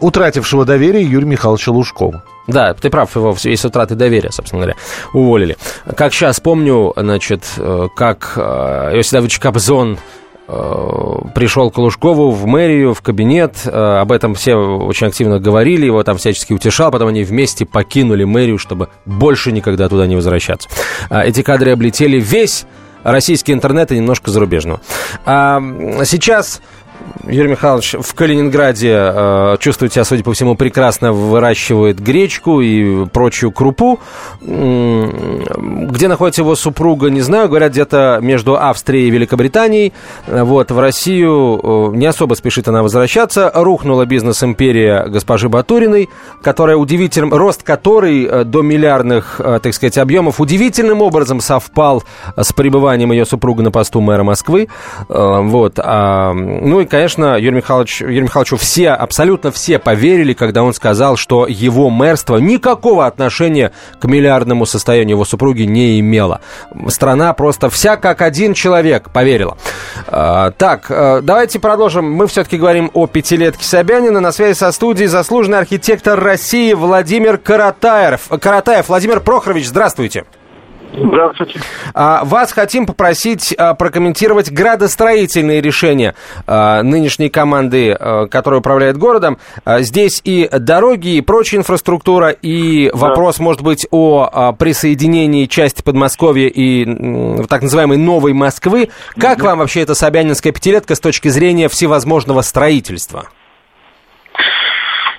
утратившего 0.00 0.64
доверие 0.64 1.04
Юрия 1.04 1.33
Михайловича 1.34 1.72
Лужкова. 1.72 2.22
Да, 2.46 2.74
ты 2.74 2.90
прав, 2.90 3.14
его 3.16 3.32
в 3.32 3.40
связи 3.40 3.56
с 3.56 3.64
утратой 3.64 3.96
доверия, 3.96 4.30
собственно 4.30 4.62
говоря, 4.62 4.76
уволили. 5.12 5.56
Как 5.96 6.12
сейчас 6.12 6.38
помню, 6.38 6.92
значит, 6.96 7.42
э, 7.56 7.88
как 7.96 8.34
э, 8.36 8.92
Иосиф 8.94 9.12
Давыдович 9.12 9.40
Кобзон 9.40 9.98
э, 10.46 11.14
пришел 11.34 11.72
к 11.72 11.78
Лужкову 11.78 12.30
в 12.30 12.46
мэрию, 12.46 12.94
в 12.94 13.00
кабинет. 13.00 13.66
Об 13.66 14.12
этом 14.12 14.34
все 14.34 14.54
очень 14.54 15.08
активно 15.08 15.40
говорили, 15.40 15.86
его 15.86 16.04
там 16.04 16.18
всячески 16.18 16.52
утешал. 16.52 16.92
Потом 16.92 17.08
они 17.08 17.24
вместе 17.24 17.66
покинули 17.66 18.22
мэрию, 18.22 18.58
чтобы 18.58 18.90
больше 19.06 19.50
никогда 19.50 19.88
туда 19.88 20.06
не 20.06 20.14
возвращаться. 20.14 20.68
Эти 21.10 21.42
кадры 21.42 21.72
облетели 21.72 22.20
весь 22.20 22.66
российский 23.02 23.52
интернет 23.52 23.90
и 23.92 23.96
немножко 23.96 24.30
зарубежного. 24.30 24.80
А 25.26 25.60
сейчас 26.04 26.60
Юрий 27.26 27.50
Михайлович 27.50 27.94
в 28.00 28.14
Калининграде 28.14 28.92
э, 28.92 29.56
чувствует 29.60 29.92
себя, 29.92 30.04
судя 30.04 30.22
по 30.22 30.32
всему, 30.32 30.56
прекрасно 30.56 31.12
выращивает 31.12 31.98
гречку 32.00 32.60
и 32.60 33.06
прочую 33.06 33.52
крупу. 33.52 34.00
Где 35.94 36.08
находится 36.08 36.42
его 36.42 36.56
супруга, 36.56 37.08
не 37.08 37.20
знаю. 37.20 37.48
Говорят, 37.48 37.70
где-то 37.70 38.18
между 38.20 38.56
Австрией 38.56 39.06
и 39.06 39.10
Великобританией. 39.10 39.92
Вот, 40.26 40.72
в 40.72 40.78
Россию 40.80 41.60
э, 41.62 41.96
не 41.96 42.06
особо 42.06 42.34
спешит 42.34 42.66
она 42.66 42.82
возвращаться. 42.82 43.48
Рухнула 43.54 44.04
бизнес-империя 44.04 45.06
госпожи 45.06 45.48
Батуриной, 45.48 46.08
которая 46.42 46.76
удивительным, 46.76 47.32
рост 47.32 47.62
которой 47.62 48.24
э, 48.24 48.42
до 48.42 48.62
миллиардных, 48.62 49.36
э, 49.38 49.60
так 49.62 49.72
сказать, 49.72 49.96
объемов 49.96 50.40
удивительным 50.40 51.00
образом 51.00 51.38
совпал 51.38 52.02
с 52.36 52.52
пребыванием 52.52 53.12
ее 53.12 53.24
супруга 53.24 53.62
на 53.62 53.70
посту 53.70 54.00
мэра 54.00 54.24
Москвы. 54.24 54.66
Э, 55.08 55.40
вот. 55.42 55.74
А, 55.78 56.32
ну 56.32 56.80
и, 56.80 56.86
конечно, 56.86 57.38
Юрий 57.38 57.58
Михайлович, 57.58 58.00
Юрий 58.00 58.22
Михайловичу 58.22 58.56
все, 58.56 58.90
абсолютно 58.90 59.52
все 59.52 59.78
поверили, 59.78 60.32
когда 60.32 60.64
он 60.64 60.74
сказал, 60.74 61.16
что 61.16 61.46
его 61.46 61.88
мэрство 61.88 62.38
никакого 62.38 63.06
отношения 63.06 63.70
к 64.00 64.06
миллиардному 64.06 64.66
состоянию 64.66 65.14
его 65.14 65.24
супруги 65.24 65.62
не 65.62 65.83
имело. 65.84 66.40
Страна 66.88 67.32
просто 67.32 67.70
вся 67.70 67.96
как 67.96 68.22
один 68.22 68.54
человек 68.54 69.10
поверила. 69.10 69.56
А, 70.06 70.50
так, 70.52 70.86
а, 70.90 71.20
давайте 71.22 71.58
продолжим. 71.58 72.10
Мы 72.10 72.26
все-таки 72.26 72.56
говорим 72.56 72.90
о 72.94 73.06
пятилетке 73.06 73.64
Собянина. 73.64 74.20
На 74.20 74.32
связи 74.32 74.56
со 74.56 74.72
студией 74.72 75.08
заслуженный 75.08 75.58
архитектор 75.58 76.18
России 76.18 76.72
Владимир 76.72 77.38
Каратаев. 77.38 78.28
Каратаев, 78.40 78.88
Владимир 78.88 79.20
Прохорович, 79.20 79.68
здравствуйте. 79.68 80.24
Здравствуйте. 80.96 81.60
А, 81.92 82.24
вас 82.24 82.52
хотим 82.52 82.86
попросить 82.86 83.54
а, 83.58 83.74
прокомментировать 83.74 84.52
градостроительные 84.52 85.60
решения 85.60 86.14
а, 86.46 86.82
нынешней 86.82 87.28
команды, 87.28 87.96
которая 88.30 88.60
управляет 88.60 88.96
городом. 88.96 89.38
Здесь 89.66 90.20
и 90.24 90.48
дороги, 90.50 91.16
и 91.16 91.20
прочая 91.20 91.60
инфраструктура, 91.60 92.30
и 92.30 92.90
да. 92.90 92.96
вопрос, 92.96 93.38
может 93.38 93.62
быть, 93.62 93.86
о 93.90 94.52
присоединении 94.52 95.46
части 95.46 95.82
Подмосковья 95.82 96.48
и 96.48 97.44
так 97.46 97.62
называемой 97.62 97.98
Новой 97.98 98.32
Москвы. 98.32 98.90
Как 99.18 99.40
вам 99.40 99.58
вообще 99.58 99.80
эта 99.80 99.94
Собянинская 99.94 100.52
пятилетка 100.52 100.94
с 100.94 101.00
точки 101.00 101.28
зрения 101.28 101.68
всевозможного 101.68 102.42
строительства? 102.42 103.26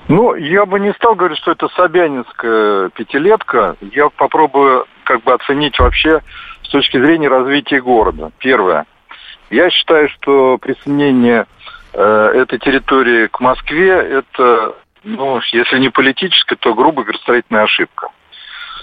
Ну, 0.08 0.36
я 0.36 0.66
бы 0.66 0.80
не 0.80 0.94
стал 0.94 1.16
говорить, 1.16 1.40
что 1.40 1.52
это 1.52 1.68
Собянинская 1.76 2.90
пятилетка. 2.90 3.76
Я 3.82 4.10
попробую 4.10 4.86
как 5.06 5.24
бы 5.24 5.34
оценить 5.34 5.80
вообще 5.80 6.22
с 6.64 6.70
точки 6.70 6.98
зрения 6.98 7.30
развития 7.30 7.82
города. 7.82 8.32
Первое. 8.40 8.86
Я 9.50 9.70
считаю, 9.70 10.10
что 10.10 10.58
присоединение 10.58 11.46
э, 11.94 12.32
этой 12.36 12.60
территории 12.60 13.28
к 13.28 13.40
Москве 13.40 13.92
это, 13.92 14.76
ну, 15.04 15.40
если 15.52 15.80
не 15.80 15.90
политическая, 15.90 16.56
то 16.56 16.74
грубая 16.74 17.06
градостроительная 17.06 17.64
ошибка. 17.64 18.10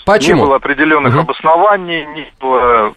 Почему? 0.07 0.37
Не 0.37 0.47
было 0.47 0.57
определенных 0.57 1.15
угу. 1.15 1.23
обоснований, 1.23 2.05
не 2.07 2.33
было 2.41 2.95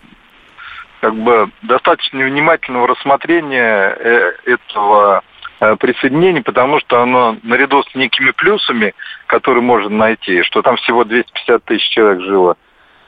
как 1.01 1.15
бы 1.15 1.51
достаточно 1.61 2.23
внимательного 2.23 2.87
рассмотрения 2.87 3.95
э, 3.99 4.31
этого 4.45 5.23
э, 5.59 5.75
присоединения, 5.75 6.41
потому 6.41 6.79
что 6.79 7.01
оно 7.01 7.37
наряду 7.43 7.83
с 7.83 7.95
некими 7.95 8.31
плюсами, 8.31 8.93
которые 9.27 9.61
можно 9.61 9.89
найти, 9.89 10.41
что 10.43 10.61
там 10.61 10.77
всего 10.77 11.03
250 11.03 11.63
тысяч 11.65 11.89
человек 11.89 12.21
жило, 12.21 12.57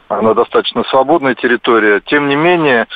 она 0.09 0.33
достаточно 0.33 0.83
свободная 0.85 1.35
территория. 1.35 2.01
Тем 2.01 2.27
не 2.27 2.35
менее, 2.35 2.87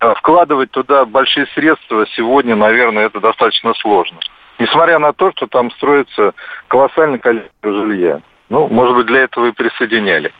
э, 0.00 0.14
вкладывать 0.14 0.70
туда 0.70 1.04
большие 1.04 1.46
средства 1.54 2.06
сегодня, 2.16 2.56
наверное, 2.56 3.06
это 3.06 3.20
достаточно 3.20 3.74
сложно. 3.74 4.18
Несмотря 4.58 4.98
на 4.98 5.12
то, 5.12 5.30
что 5.32 5.46
там 5.46 5.70
строится 5.72 6.32
колоссальное 6.68 7.18
количество 7.18 7.72
жилья. 7.72 8.20
Ну, 8.48 8.68
может 8.68 8.96
быть, 8.96 9.06
для 9.06 9.20
этого 9.20 9.46
и 9.46 9.52
присоединяли. 9.52 10.32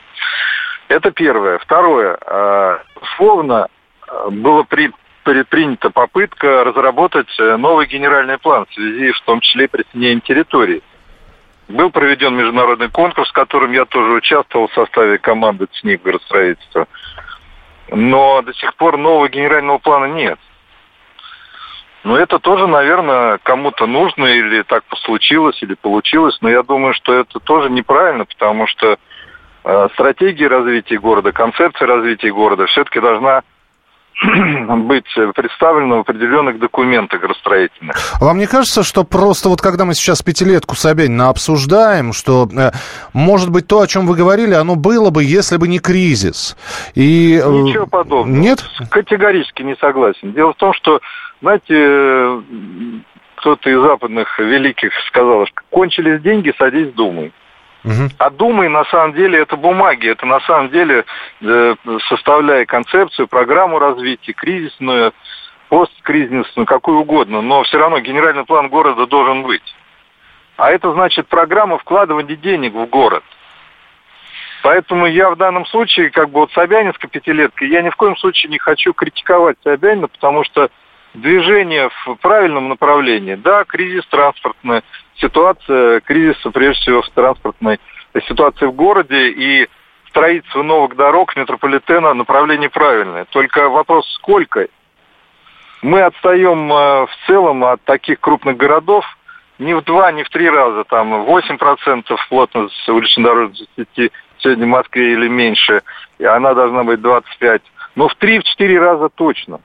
Это 0.87 1.11
первое. 1.11 1.57
Второе. 1.59 2.17
Э, 2.25 2.79
условно 3.01 3.67
э, 4.07 4.29
было 4.29 4.63
при, 4.63 4.91
предпринята 5.23 5.89
попытка 5.89 6.63
разработать 6.63 7.29
новый 7.39 7.87
генеральный 7.87 8.37
план 8.37 8.65
в 8.69 8.73
связи 8.73 9.11
в 9.11 9.21
том 9.21 9.39
числе 9.41 9.67
присоединением 9.67 10.21
территории. 10.21 10.81
Был 11.69 11.91
проведен 11.91 12.35
международный 12.35 12.89
конкурс, 12.89 13.29
в 13.29 13.33
котором 13.33 13.71
я 13.73 13.85
тоже 13.85 14.11
участвовал 14.11 14.67
в 14.67 14.73
составе 14.73 15.19
команды 15.19 15.67
ЦНИП 15.67 16.01
градостроительства. 16.01 16.87
Но 17.91 18.41
до 18.41 18.53
сих 18.55 18.73
пор 18.75 18.97
нового 18.97 19.29
генерального 19.29 19.77
плана 19.77 20.05
нет. 20.05 20.39
Но 22.03 22.17
это 22.17 22.39
тоже, 22.39 22.65
наверное, 22.65 23.37
кому-то 23.43 23.85
нужно, 23.85 24.25
или 24.25 24.63
так 24.63 24.83
случилось, 25.03 25.61
или 25.61 25.75
получилось. 25.75 26.39
Но 26.41 26.49
я 26.49 26.63
думаю, 26.63 26.95
что 26.95 27.13
это 27.13 27.39
тоже 27.39 27.69
неправильно, 27.69 28.25
потому 28.25 28.65
что 28.65 28.97
э, 29.63 29.89
стратегия 29.93 30.47
развития 30.47 30.97
города, 30.97 31.31
концепция 31.31 31.87
развития 31.87 32.31
города 32.31 32.65
все-таки 32.65 32.99
должна 32.99 33.43
быть 34.85 35.05
представлено 35.35 35.97
в 35.97 35.99
определенных 36.01 36.59
документах 36.59 37.21
градостроительных. 37.21 37.95
Вам 38.19 38.37
не 38.37 38.47
кажется, 38.47 38.83
что 38.83 39.03
просто 39.03 39.49
вот 39.49 39.61
когда 39.61 39.85
мы 39.85 39.93
сейчас 39.93 40.21
пятилетку 40.21 40.75
Собянина 40.75 41.29
обсуждаем, 41.29 42.11
что, 42.11 42.47
э, 42.51 42.71
может 43.13 43.49
быть, 43.49 43.67
то, 43.67 43.79
о 43.79 43.87
чем 43.87 44.07
вы 44.07 44.15
говорили, 44.15 44.53
оно 44.53 44.75
было 44.75 45.09
бы, 45.09 45.23
если 45.23 45.57
бы 45.57 45.67
не 45.67 45.79
кризис? 45.79 46.57
И... 46.95 47.41
Э, 47.43 47.49
Ничего 47.49 47.87
подобного. 47.87 48.37
Нет? 48.37 48.63
Категорически 48.89 49.63
не 49.63 49.75
согласен. 49.77 50.33
Дело 50.33 50.53
в 50.53 50.57
том, 50.57 50.73
что, 50.73 50.99
знаете, 51.41 52.43
кто-то 53.35 53.69
из 53.69 53.79
западных 53.79 54.37
великих 54.37 54.91
сказал, 55.07 55.45
что 55.45 55.61
кончились 55.69 56.21
деньги, 56.21 56.53
садись, 56.57 56.91
думай. 56.93 57.31
А 58.17 58.29
думай, 58.29 58.67
на 58.67 58.83
самом 58.85 59.13
деле, 59.13 59.39
это 59.39 59.55
бумаги, 59.55 60.09
это 60.09 60.25
на 60.25 60.39
самом 60.41 60.69
деле, 60.69 61.05
э, 61.41 61.75
составляя 62.09 62.65
концепцию, 62.65 63.27
программу 63.27 63.79
развития, 63.79 64.33
кризисную, 64.33 65.13
посткризисную, 65.69 66.65
какую 66.65 66.99
угодно, 66.99 67.41
но 67.41 67.63
все 67.63 67.77
равно 67.77 67.99
генеральный 67.99 68.43
план 68.43 68.69
города 68.69 69.05
должен 69.05 69.43
быть. 69.43 69.75
А 70.57 70.71
это 70.71 70.91
значит 70.91 71.27
программа 71.27 71.77
вкладывания 71.77 72.35
денег 72.35 72.73
в 72.73 72.85
город. 72.87 73.23
Поэтому 74.61 75.05
я 75.05 75.29
в 75.29 75.37
данном 75.37 75.65
случае, 75.67 76.09
как 76.09 76.31
бы 76.31 76.41
вот 76.41 76.51
Собянинска 76.51 77.07
пятилетка, 77.07 77.63
я 77.63 77.81
ни 77.81 77.89
в 77.89 77.95
коем 77.95 78.17
случае 78.17 78.51
не 78.51 78.57
хочу 78.57 78.91
критиковать 78.93 79.55
Собянина, 79.63 80.09
потому 80.09 80.43
что 80.43 80.69
движение 81.13 81.89
в 82.05 82.15
правильном 82.15 82.69
направлении, 82.69 83.35
да, 83.35 83.63
кризис 83.63 84.05
транспортный, 84.07 84.81
ситуация 85.15 85.99
кризиса, 86.01 86.51
прежде 86.51 86.81
всего, 86.81 87.01
в 87.01 87.09
транспортной 87.09 87.79
ситуации 88.27 88.65
в 88.65 88.73
городе 88.73 89.29
и 89.29 89.67
строительство 90.09 90.63
новых 90.63 90.95
дорог 90.95 91.35
метрополитена 91.35 92.13
направление 92.13 92.69
правильное. 92.69 93.25
Только 93.25 93.69
вопрос 93.69 94.09
сколько? 94.15 94.67
Мы 95.81 96.01
отстаем 96.01 96.71
э, 96.71 97.05
в 97.05 97.09
целом 97.27 97.63
от 97.63 97.81
таких 97.83 98.19
крупных 98.19 98.57
городов 98.57 99.05
не 99.59 99.73
в 99.73 99.83
два, 99.83 100.11
не 100.11 100.23
в 100.23 100.29
три 100.29 100.49
раза. 100.49 100.83
Там 100.85 101.13
8% 101.13 102.03
плотность 102.29 102.89
уличной 102.89 103.23
дорожной 103.23 103.67
сети 103.75 104.11
сегодня 104.39 104.65
в 104.65 104.69
Москве 104.69 105.13
или 105.13 105.27
меньше, 105.27 105.81
и 106.17 106.25
она 106.25 106.53
должна 106.53 106.83
быть 106.83 107.01
25. 107.01 107.61
Но 107.95 108.07
в 108.07 108.15
три-четыре 108.15 108.79
раза 108.79 109.09
точно. 109.09 109.59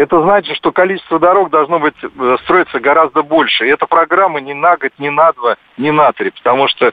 Это 0.00 0.22
значит, 0.22 0.56
что 0.56 0.72
количество 0.72 1.18
дорог 1.18 1.50
должно 1.50 1.78
быть 1.78 1.94
э, 2.02 2.36
строиться 2.44 2.80
гораздо 2.80 3.22
больше. 3.22 3.66
И 3.66 3.70
эта 3.70 3.84
программа 3.84 4.40
не 4.40 4.54
на 4.54 4.78
год, 4.78 4.92
не 4.96 5.10
на 5.10 5.30
два, 5.32 5.56
не 5.76 5.90
на 5.90 6.10
три, 6.12 6.30
потому 6.30 6.68
что 6.68 6.90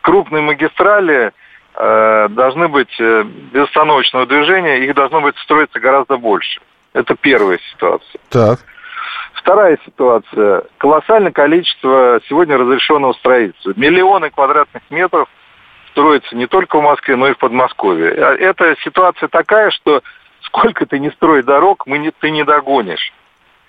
крупные 0.00 0.42
магистрали 0.42 1.32
э, 1.74 2.28
должны 2.30 2.68
быть 2.68 2.98
э, 2.98 3.24
безостановочного 3.52 4.24
движения, 4.24 4.86
их 4.86 4.94
должно 4.94 5.20
быть 5.20 5.36
строиться 5.36 5.78
гораздо 5.80 6.16
больше. 6.16 6.62
Это 6.94 7.14
первая 7.14 7.58
ситуация. 7.72 8.20
Так. 8.30 8.60
Вторая 9.34 9.78
ситуация. 9.84 10.62
Колоссальное 10.78 11.32
количество 11.32 12.22
сегодня 12.26 12.56
разрешенного 12.56 13.12
строительства. 13.12 13.74
Миллионы 13.76 14.30
квадратных 14.30 14.82
метров 14.88 15.28
строится 15.90 16.34
не 16.34 16.46
только 16.46 16.78
в 16.78 16.82
Москве, 16.82 17.16
но 17.16 17.28
и 17.28 17.34
в 17.34 17.38
Подмосковье. 17.38 18.12
А 18.12 18.34
эта 18.34 18.76
ситуация 18.82 19.28
такая, 19.28 19.70
что 19.72 20.00
сколько 20.56 20.86
ты 20.86 20.98
не 20.98 21.10
строй 21.10 21.42
дорог, 21.42 21.86
мы 21.86 21.98
не, 21.98 22.10
ты 22.10 22.30
не 22.30 22.44
догонишь. 22.44 23.12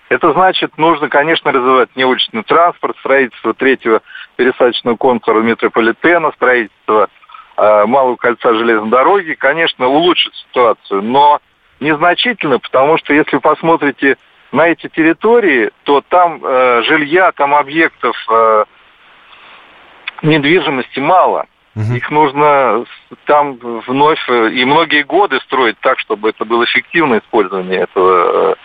Это 0.09 0.31
значит, 0.31 0.77
нужно, 0.77 1.09
конечно, 1.09 1.51
развивать 1.51 1.89
неуличный 1.95 2.43
транспорт, 2.43 2.97
строительство 2.99 3.53
третьего 3.53 4.01
пересадочного 4.37 4.95
контура 4.95 5.41
метрополитена, 5.41 6.31
строительство 6.31 7.09
э, 7.57 7.85
малого 7.85 8.15
кольца 8.15 8.53
железной 8.53 8.89
дороги, 8.89 9.33
конечно, 9.33 9.87
улучшит 9.87 10.33
ситуацию, 10.35 11.01
но 11.01 11.41
незначительно, 11.81 12.59
потому 12.59 12.97
что 12.97 13.13
если 13.13 13.35
вы 13.35 13.41
посмотрите 13.41 14.15
на 14.53 14.67
эти 14.67 14.87
территории, 14.87 15.71
то 15.83 16.01
там 16.07 16.39
э, 16.41 16.83
жилья, 16.83 17.33
там 17.33 17.53
объектов 17.53 18.15
э, 18.31 18.63
недвижимости 20.21 20.99
мало. 20.99 21.47
Угу. 21.77 21.93
Их 21.95 22.09
нужно 22.09 22.85
там 23.25 23.57
вновь 23.85 24.19
э, 24.27 24.49
и 24.49 24.65
многие 24.65 25.03
годы 25.03 25.39
строить 25.45 25.77
так, 25.81 25.99
чтобы 25.99 26.29
это 26.29 26.43
было 26.43 26.63
эффективное 26.65 27.19
использование 27.19 27.81
этого 27.81 28.53
э, 28.53 28.55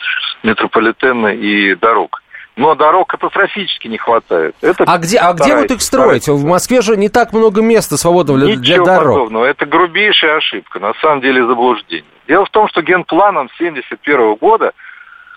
метрополитена 0.42 1.28
и 1.28 1.74
дорог. 1.74 2.22
Но 2.56 2.74
дорог 2.74 3.08
катастрофически 3.08 3.88
не 3.88 3.98
хватает. 3.98 4.54
Это 4.62 4.84
а 4.86 4.98
где, 4.98 5.18
а 5.18 5.34
где 5.34 5.56
вот 5.56 5.70
их 5.70 5.82
строить? 5.82 6.26
В 6.28 6.44
Москве 6.44 6.80
же 6.80 6.96
не 6.96 7.10
так 7.10 7.34
много 7.34 7.60
места 7.60 7.98
свободного 7.98 8.38
для, 8.38 8.56
для 8.56 8.82
дорог. 8.82 9.14
подобного. 9.14 9.44
Это 9.44 9.66
грубейшая 9.66 10.36
ошибка, 10.38 10.78
на 10.80 10.94
самом 10.94 11.20
деле 11.20 11.46
заблуждение. 11.46 12.04
Дело 12.28 12.46
в 12.46 12.50
том, 12.50 12.68
что 12.68 12.80
генпланом 12.80 13.48
1971 13.58 14.34
года 14.36 14.72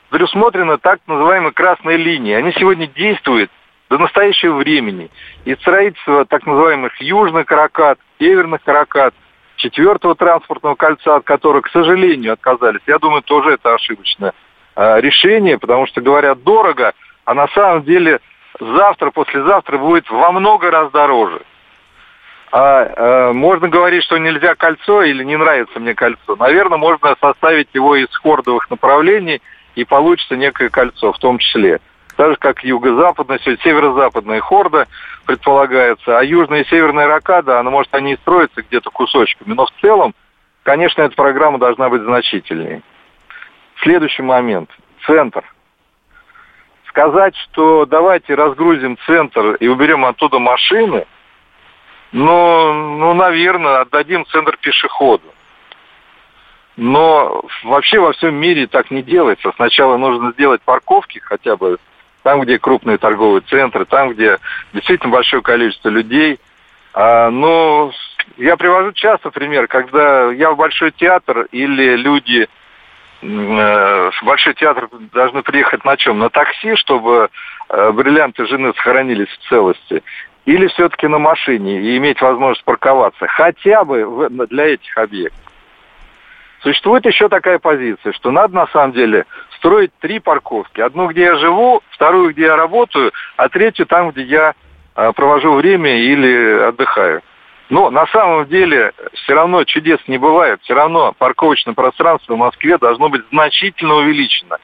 предусмотрена 0.10 0.78
так 0.78 1.00
называемая 1.08 1.52
красная 1.52 1.98
линия. 1.98 2.38
Они 2.38 2.54
сегодня 2.54 2.88
действуют 2.88 3.50
до 3.90 3.98
настоящего 3.98 4.56
времени. 4.56 5.10
И 5.46 5.56
строительство 5.56 6.26
так 6.26 6.46
называемых 6.46 7.00
южных 7.02 7.46
каракат, 7.46 8.00
северных 8.20 8.64
каракат, 8.64 9.14
четвертого 9.58 10.16
транспортного 10.16 10.76
кольца, 10.76 11.18
от 11.18 11.24
которого, 11.24 11.62
к 11.62 11.70
сожалению, 11.70 12.34
отказались, 12.34 12.82
я 12.88 13.00
думаю, 13.00 13.22
тоже 13.22 13.54
это 13.54 13.74
ошибочное 13.74 14.34
э, 14.76 15.02
решение, 15.02 15.58
потому 15.58 15.88
что 15.88 16.02
говорят 16.02 16.44
дорого, 16.44 16.94
а 17.24 17.34
на 17.34 17.48
самом 17.50 17.84
деле 17.84 18.20
завтра, 18.60 19.12
послезавтра 19.12 19.78
будет 19.78 20.10
во 20.10 20.32
много 20.32 20.72
раз 20.72 20.92
дороже. 20.92 21.42
А 22.52 22.84
э, 22.84 23.34
можно 23.34 23.68
говорить, 23.68 24.04
что 24.04 24.18
нельзя 24.18 24.56
кольцо 24.56 25.04
или 25.04 25.24
не 25.24 25.36
нравится 25.36 25.80
мне 25.80 25.94
кольцо. 25.94 26.36
Наверное, 26.38 26.78
можно 26.78 27.16
составить 27.20 27.70
его 27.74 27.96
из 27.96 28.08
хордовых 28.16 28.70
направлений 28.70 29.42
и 29.76 29.84
получится 29.84 30.36
некое 30.36 30.70
кольцо 30.70 31.12
в 31.12 31.20
том 31.20 31.38
числе 31.38 31.80
так 32.16 32.32
же 32.32 32.36
как 32.38 32.64
юго-западная, 32.64 33.40
северо-западная 33.40 34.40
хорда 34.40 34.88
предполагается, 35.26 36.18
а 36.18 36.24
южная 36.24 36.62
и 36.64 36.68
северная 36.68 37.08
ракада, 37.08 37.60
она 37.60 37.70
может 37.70 37.94
они 37.94 38.14
и 38.14 38.18
строятся 38.18 38.62
где-то 38.62 38.90
кусочками, 38.90 39.54
но 39.54 39.66
в 39.66 39.72
целом, 39.82 40.14
конечно, 40.64 41.02
эта 41.02 41.16
программа 41.16 41.58
должна 41.58 41.90
быть 41.90 42.04
значительнее. 42.04 42.82
Следующий 43.82 44.24
момент. 44.24 44.70
Центр. 45.06 45.44
Сказать, 46.88 47.36
что 47.36 47.86
давайте 47.86 48.36
разгрузим 48.36 48.98
центр 49.06 49.56
и 49.56 49.68
уберем 49.68 50.06
оттуда 50.06 50.40
машины, 50.40 51.06
ну, 52.14 52.74
ну, 52.74 53.14
наверное, 53.14 53.82
отдадим 53.82 54.26
центр 54.28 54.58
пешеходу. 54.58 55.34
Но 56.78 57.44
вообще 57.64 58.00
во 58.00 58.14
всем 58.14 58.36
мире 58.36 58.68
так 58.68 58.92
не 58.92 59.02
делается. 59.02 59.52
Сначала 59.56 59.98
нужно 59.98 60.32
сделать 60.32 60.62
парковки 60.62 61.20
хотя 61.20 61.58
бы 61.58 61.78
там, 62.26 62.42
где 62.42 62.58
крупные 62.58 62.98
торговые 62.98 63.42
центры, 63.42 63.86
там, 63.86 64.10
где 64.10 64.40
действительно 64.74 65.14
большое 65.14 65.44
количество 65.44 65.90
людей. 65.90 66.40
А, 66.92 67.30
но 67.30 67.92
я 68.38 68.58
привожу 68.58 68.94
часто 68.94 69.30
пример, 69.30 69.68
когда 69.68 70.32
я 70.32 70.50
в 70.50 70.58
большой 70.58 70.90
театр 70.90 71.48
или 71.52 71.96
люди 71.96 72.48
э, 73.22 74.12
в 74.12 74.24
большой 74.24 74.56
театр 74.56 74.90
должны 75.14 75.44
приехать 75.44 75.86
на 75.86 75.98
чем? 75.98 76.18
На 76.18 76.32
такси, 76.32 76.76
чтобы 76.78 77.30
э, 77.70 77.92
бриллианты 77.92 78.48
жены 78.48 78.74
сохранились 78.74 79.30
в 79.30 79.48
целости. 79.48 80.02
Или 80.46 80.66
все-таки 80.70 81.06
на 81.08 81.20
машине 81.20 81.80
и 81.80 81.98
иметь 81.98 82.22
возможность 82.22 82.64
парковаться 82.64 83.28
хотя 83.28 83.84
бы 83.84 84.30
для 84.50 84.74
этих 84.74 84.98
объектов. 84.98 85.40
Существует 86.66 87.06
еще 87.06 87.30
такая 87.30 87.60
позиция, 87.60 88.12
что 88.14 88.32
надо 88.32 88.56
на 88.56 88.66
самом 88.68 88.94
деле 88.94 89.26
строить 89.58 89.92
три 90.00 90.18
парковки. 90.18 90.82
Одну, 90.82 91.08
где 91.10 91.22
я 91.26 91.36
живу, 91.36 91.84
вторую, 91.92 92.34
где 92.34 92.46
я 92.46 92.56
работаю, 92.56 93.12
а 93.38 93.50
третью 93.50 93.86
там, 93.86 94.10
где 94.10 94.24
я 94.24 94.54
а, 94.96 95.14
провожу 95.14 95.54
время 95.54 95.96
или 95.96 96.64
отдыхаю. 96.64 97.22
Но 97.70 97.92
на 97.92 98.08
самом 98.08 98.48
деле 98.48 98.94
все 99.14 99.36
равно 99.36 99.64
чудес 99.64 100.00
не 100.08 100.18
бывает. 100.18 100.60
Все 100.64 100.74
равно 100.74 101.14
парковочное 101.16 101.76
пространство 101.76 102.34
в 102.34 102.40
Москве 102.40 102.80
должно 102.80 103.10
быть 103.10 103.22
значительно 103.32 103.98
увеличено. 103.98 104.58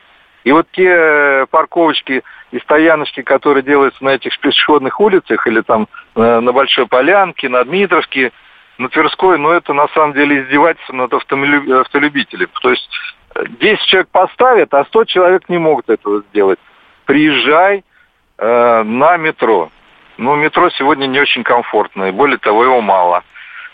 И 0.44 0.52
вот 0.52 0.66
те 0.72 0.88
э, 0.88 1.46
парковочки 1.52 2.24
и 2.52 2.60
стояночки, 2.62 3.22
которые 3.22 3.62
делаются 3.62 4.04
на 4.04 4.10
этих 4.10 4.40
пешеходных 4.40 5.00
улицах 5.00 5.46
или 5.46 5.62
там 5.62 5.88
э, 6.16 6.40
на 6.40 6.52
Большой 6.52 6.88
Полянке, 6.88 7.48
на 7.48 7.64
Дмитровке, 7.64 8.32
на 8.82 8.90
Тверской, 8.90 9.38
но 9.38 9.54
это 9.54 9.74
на 9.74 9.88
самом 9.90 10.14
деле 10.14 10.42
издевательство 10.42 10.94
над 10.94 11.14
автолюбителем. 11.14 12.50
То 12.62 12.72
есть 12.72 12.90
10 13.60 13.86
человек 13.86 14.10
поставят, 14.10 14.74
а 14.74 14.86
100 14.86 15.06
человек 15.06 15.50
не 15.50 15.60
могут 15.60 15.90
этого 15.90 16.22
сделать. 16.30 16.60
Приезжай 17.06 17.84
э, 18.38 18.84
на 18.84 19.18
метро. 19.18 19.70
Но 20.18 20.36
метро 20.36 20.70
сегодня 20.72 21.08
не 21.08 21.20
очень 21.20 21.44
комфортное, 21.44 22.12
более 22.12 22.38
того, 22.38 22.64
его 22.64 22.82
мало 22.82 23.24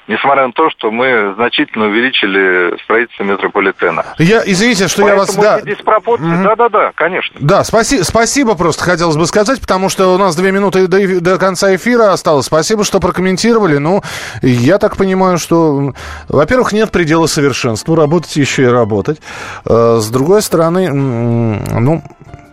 несмотря 0.08 0.48
на 0.48 0.54
то, 0.54 0.70
что 0.70 0.92
мы 0.92 1.34
значительно 1.36 1.86
увеличили 1.86 2.78
строительство 2.84 3.24
метрополитена. 3.24 4.06
Я, 4.18 4.42
извините, 4.46 4.88
что 4.88 5.04
Поэтому 5.04 5.22
я 5.22 5.26
вас... 5.26 5.36
Да, 5.36 5.62
диспропорции, 5.62 6.44
да-да-да, 6.44 6.92
конечно. 6.96 7.36
Да, 7.40 7.64
спаси, 7.64 8.04
спасибо 8.04 8.56
просто 8.56 8.84
хотелось 8.84 9.18
бы 9.18 9.26
сказать, 9.26 9.60
потому 9.62 9.90
что 9.90 10.14
у 10.14 10.18
нас 10.18 10.36
две 10.36 10.52
минуты 10.52 10.88
до, 10.88 11.20
до 11.20 11.38
конца 11.38 11.76
эфира 11.76 12.12
осталось. 12.12 12.46
Спасибо, 12.46 12.84
что 12.84 13.00
прокомментировали. 13.00 13.78
Ну, 13.78 14.02
я 14.42 14.78
так 14.78 14.98
понимаю, 14.98 15.38
что, 15.38 15.94
во-первых, 16.30 16.74
нет 16.74 16.92
предела 16.92 17.28
совершенству, 17.28 17.96
работать 17.96 18.36
еще 18.36 18.64
и 18.64 18.68
работать. 18.68 19.20
Э, 19.66 19.98
с 20.00 20.10
другой 20.10 20.42
стороны, 20.42 20.92
ну, 20.92 22.04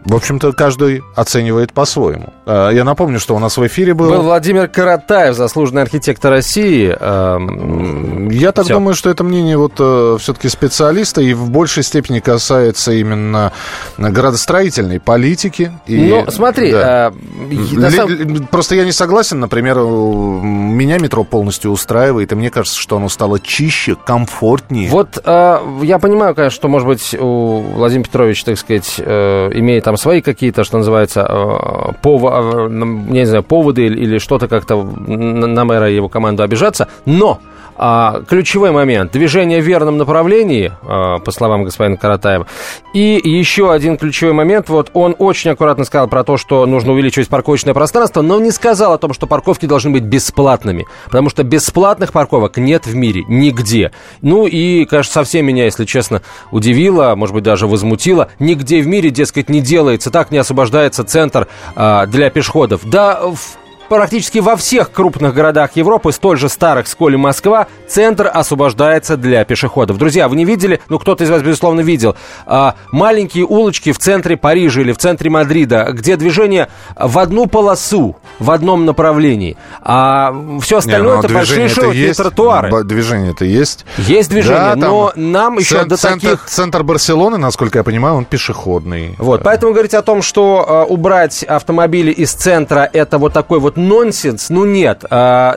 В 0.05 0.15
общем-то, 0.15 0.53
каждый 0.53 1.03
оценивает 1.17 1.73
по-своему. 1.73 2.33
Э, 2.47 2.71
Я 2.75 2.85
напомню, 2.85 3.19
что 3.19 3.35
у 3.35 3.39
нас 3.39 3.57
в 3.57 3.67
эфире 3.67 3.95
был... 3.95 4.11
Был 4.11 4.23
Владимир 4.23 4.69
Каратаев, 4.69 5.35
заслуженный 5.35 5.81
архитектор 5.83 6.31
России. 6.31 6.95
Эм, 6.99 8.29
Я 8.29 8.53
так 8.53 8.67
всё. 8.67 8.75
думаю, 8.75 8.95
что 8.95 9.09
это 9.09 9.25
мнение 9.25 9.57
вот 9.57 9.75
все-таки 10.21 10.49
специалиста 10.49 11.23
и 11.23 11.33
в 11.33 11.51
большей 11.51 11.83
степени 11.83 12.21
касается 12.21 12.93
именно 12.93 13.53
градостроительной 13.97 15.01
политики. 15.01 15.73
И, 15.87 15.97
Ну, 16.09 16.31
смотри, 16.31 16.73
да. 16.73 17.11
э, 17.11 17.49
ли- 17.51 18.41
Просто 18.51 18.75
я 18.75 18.85
не 18.85 18.93
согласен, 18.93 19.41
например, 19.41 19.79
меня 19.79 20.99
метро 20.99 21.25
полностью 21.25 21.71
устраивает, 21.71 22.33
и 22.33 22.35
мне 22.35 22.51
кажется, 22.51 22.79
что 22.79 22.97
оно 22.97 23.09
стало 23.09 23.41
чище, 23.41 23.97
комфортнее. 23.97 24.91
Вот 24.91 25.19
э, 25.25 25.59
я 25.83 25.99
понимаю, 25.99 26.35
конечно, 26.35 26.55
что, 26.55 26.69
может 26.69 26.87
быть, 26.87 27.15
у 27.19 27.61
Владимира 27.75 28.05
Петровича, 28.05 28.43
так 28.47 28.59
сказать, 28.59 28.95
э, 28.99 29.51
имеет 29.55 29.85
там 29.85 29.94
свои 29.97 30.21
какие-то, 30.21 30.65
что 30.65 30.79
называется, 30.79 31.21
э, 31.29 31.93
пово- 32.03 32.67
э, 32.67 32.69
не 32.69 33.25
знаю, 33.27 33.43
поводы 33.43 33.87
или, 33.87 34.19
что-то 34.19 34.49
как-то 34.49 34.83
на 34.83 35.65
мэра 35.65 35.91
и 35.91 35.95
его 35.97 36.09
команду 36.09 36.43
обижаться, 36.43 36.89
но 37.07 37.41
а, 37.77 38.23
ключевой 38.29 38.71
момент. 38.71 39.13
Движение 39.13 39.61
в 39.61 39.65
верном 39.65 39.99
направлении, 39.99 40.73
а, 40.83 41.19
по 41.19 41.31
словам 41.31 41.65
господина 41.65 41.97
Каратаева. 41.97 42.47
И 42.93 43.21
еще 43.25 43.73
один 43.73 43.97
ключевой 43.97 44.33
момент. 44.33 44.69
Вот 44.69 44.91
он 44.95 45.15
очень 45.19 45.51
аккуратно 45.51 45.85
сказал 45.85 46.09
про 46.09 46.25
то, 46.25 46.37
что 46.37 46.67
нужно 46.67 46.93
увеличивать 46.93 47.29
парковочное 47.29 47.75
пространство, 47.75 48.23
но 48.23 48.41
не 48.41 48.51
сказал 48.51 48.93
о 48.93 48.99
том, 48.99 49.13
что 49.13 49.27
парковки 49.27 49.67
должны 49.67 49.91
быть 49.91 50.03
бесплатными. 50.03 50.87
Потому 51.07 51.31
что 51.31 51.43
бесплатных 51.43 52.13
парковок 52.13 52.57
нет 52.57 52.87
в 52.87 52.95
мире 52.95 53.25
нигде. 53.29 53.93
Ну 54.23 54.47
и, 54.47 54.85
конечно, 54.85 55.13
совсем 55.13 55.47
меня, 55.47 55.65
если 55.65 55.85
честно, 55.85 56.23
удивило, 56.51 57.15
может 57.15 57.35
быть, 57.35 57.45
даже 57.45 57.67
возмутило. 57.67 58.29
Нигде 58.39 58.81
в 58.81 58.87
мире, 58.87 59.11
дескать, 59.11 59.49
не 59.49 59.61
делается 59.61 60.11
так, 60.11 60.31
не 60.31 60.39
освобождается 60.39 61.05
центр 61.05 61.49
а, 61.75 62.07
для 62.07 62.31
пешеходов. 62.31 62.83
Да, 62.85 63.21
в 63.23 63.64
Практически 63.89 64.39
во 64.39 64.57
всех 64.57 64.91
крупных 64.93 65.35
городах 65.35 65.73
Европы, 65.75 66.11
столь 66.13 66.39
же 66.39 66.49
старых, 66.49 66.89
сколь 66.89 67.15
и 67.15 67.17
Москва, 67.17 67.67
центр 67.87 68.31
освобождается 68.33 69.17
для 69.19 69.45
пешеходов. 69.45 69.99
Друзья, 69.99 70.27
вы 70.29 70.37
не 70.37 70.45
видели, 70.47 70.81
ну 70.89 70.99
кто-то 70.99 71.23
из 71.25 71.31
вас, 71.31 71.43
безусловно, 71.43 71.83
видел, 71.83 72.17
а, 72.47 72.75
маленькие 72.93 73.45
улочки 73.45 73.93
в 73.93 73.99
центре 73.99 74.37
Парижа 74.39 74.81
или 74.81 74.93
в 74.93 74.99
центре 74.99 75.29
Мадрида, 75.31 75.91
где 75.93 76.17
движение 76.17 76.69
в 76.99 77.19
одну 77.19 77.47
полосу, 77.47 78.17
в 78.39 78.51
одном 78.51 78.87
направлении, 78.87 79.57
а 79.83 80.35
все 80.63 80.77
Не, 80.77 80.79
остальное 80.79 81.15
ну, 81.17 81.23
это 81.23 81.33
большие 81.33 81.69
широкие 81.69 82.07
есть, 82.07 82.19
тротуары. 82.19 82.71
б- 82.71 82.85
Движение-то 82.85 83.45
есть. 83.45 83.85
Есть 83.99 84.31
движение, 84.31 84.75
Да, 84.75 84.77
но 84.77 85.13
нам 85.15 85.59
еще 85.59 85.85
до 85.85 86.01
таких... 86.01 86.47
Центр 86.47 86.83
Барселоны, 86.83 87.37
насколько 87.37 87.79
я 87.79 87.85
понимаю, 87.85 88.15
он 88.17 88.25
пешеходный. 88.25 89.15
Вот, 89.19 89.43
поэтому 89.43 89.73
говорить 89.73 89.95
о 89.95 90.03
том, 90.03 90.23
что 90.23 90.85
э, 90.89 90.93
убрать 90.93 91.43
автомобили 91.43 92.11
из 92.11 92.33
центра 92.33 92.89
это 92.93 93.19
вот 93.19 93.33
такой 93.33 93.61
вот 93.61 93.75
нонсенс, 93.89 94.51
ну 94.51 94.65
нет. 94.65 95.05
Э, 95.11 95.55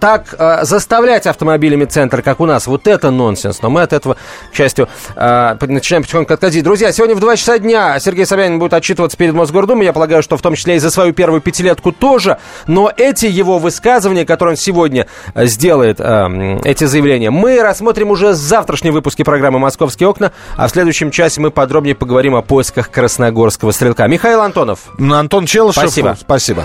так 0.00 0.34
э, 0.38 0.64
заставлять 0.64 1.26
автомобилями 1.26 1.84
центр, 1.84 2.22
как 2.22 2.40
у 2.40 2.46
нас, 2.46 2.66
вот 2.66 2.86
это 2.86 3.10
нонсенс. 3.10 3.62
Но 3.62 3.70
мы 3.70 3.82
от 3.82 3.92
этого, 3.92 4.16
к 4.50 4.54
счастью, 4.54 4.88
э, 5.14 5.56
начинаем 5.60 6.02
потихоньку 6.02 6.34
отходить. 6.34 6.64
Друзья, 6.64 6.92
сегодня 6.92 7.14
в 7.14 7.20
2 7.20 7.36
часа 7.36 7.58
дня 7.58 7.98
Сергей 7.98 8.26
Собянин 8.26 8.58
будет 8.58 8.74
отчитываться 8.74 9.16
перед 9.16 9.34
Мосгордумой. 9.34 9.86
Я 9.86 9.92
полагаю, 9.92 10.22
что 10.22 10.36
в 10.36 10.42
том 10.42 10.54
числе 10.54 10.76
и 10.76 10.78
за 10.78 10.90
свою 10.90 11.12
первую 11.12 11.40
пятилетку 11.40 11.92
тоже. 11.92 12.38
Но 12.66 12.92
эти 12.96 13.26
его 13.26 13.58
высказывания, 13.58 14.24
которые 14.24 14.52
он 14.52 14.56
сегодня 14.56 15.06
э, 15.34 15.46
сделает, 15.46 16.00
э, 16.00 16.58
эти 16.64 16.84
заявления, 16.84 17.30
мы 17.30 17.60
рассмотрим 17.60 18.10
уже 18.10 18.28
в 18.28 18.34
завтрашнем 18.34 18.92
выпуске 18.92 19.24
программы 19.24 19.58
«Московские 19.58 20.08
окна», 20.08 20.32
а 20.56 20.68
в 20.68 20.70
следующем 20.70 21.10
часе 21.10 21.40
мы 21.40 21.50
подробнее 21.50 21.94
поговорим 21.94 22.34
о 22.34 22.42
поисках 22.42 22.90
красногорского 22.90 23.72
стрелка. 23.72 24.06
Михаил 24.06 24.40
Антонов. 24.40 24.80
Антон 24.98 25.46
Челышев. 25.46 25.82
Спасибо. 25.82 26.16
Спасибо. 26.20 26.64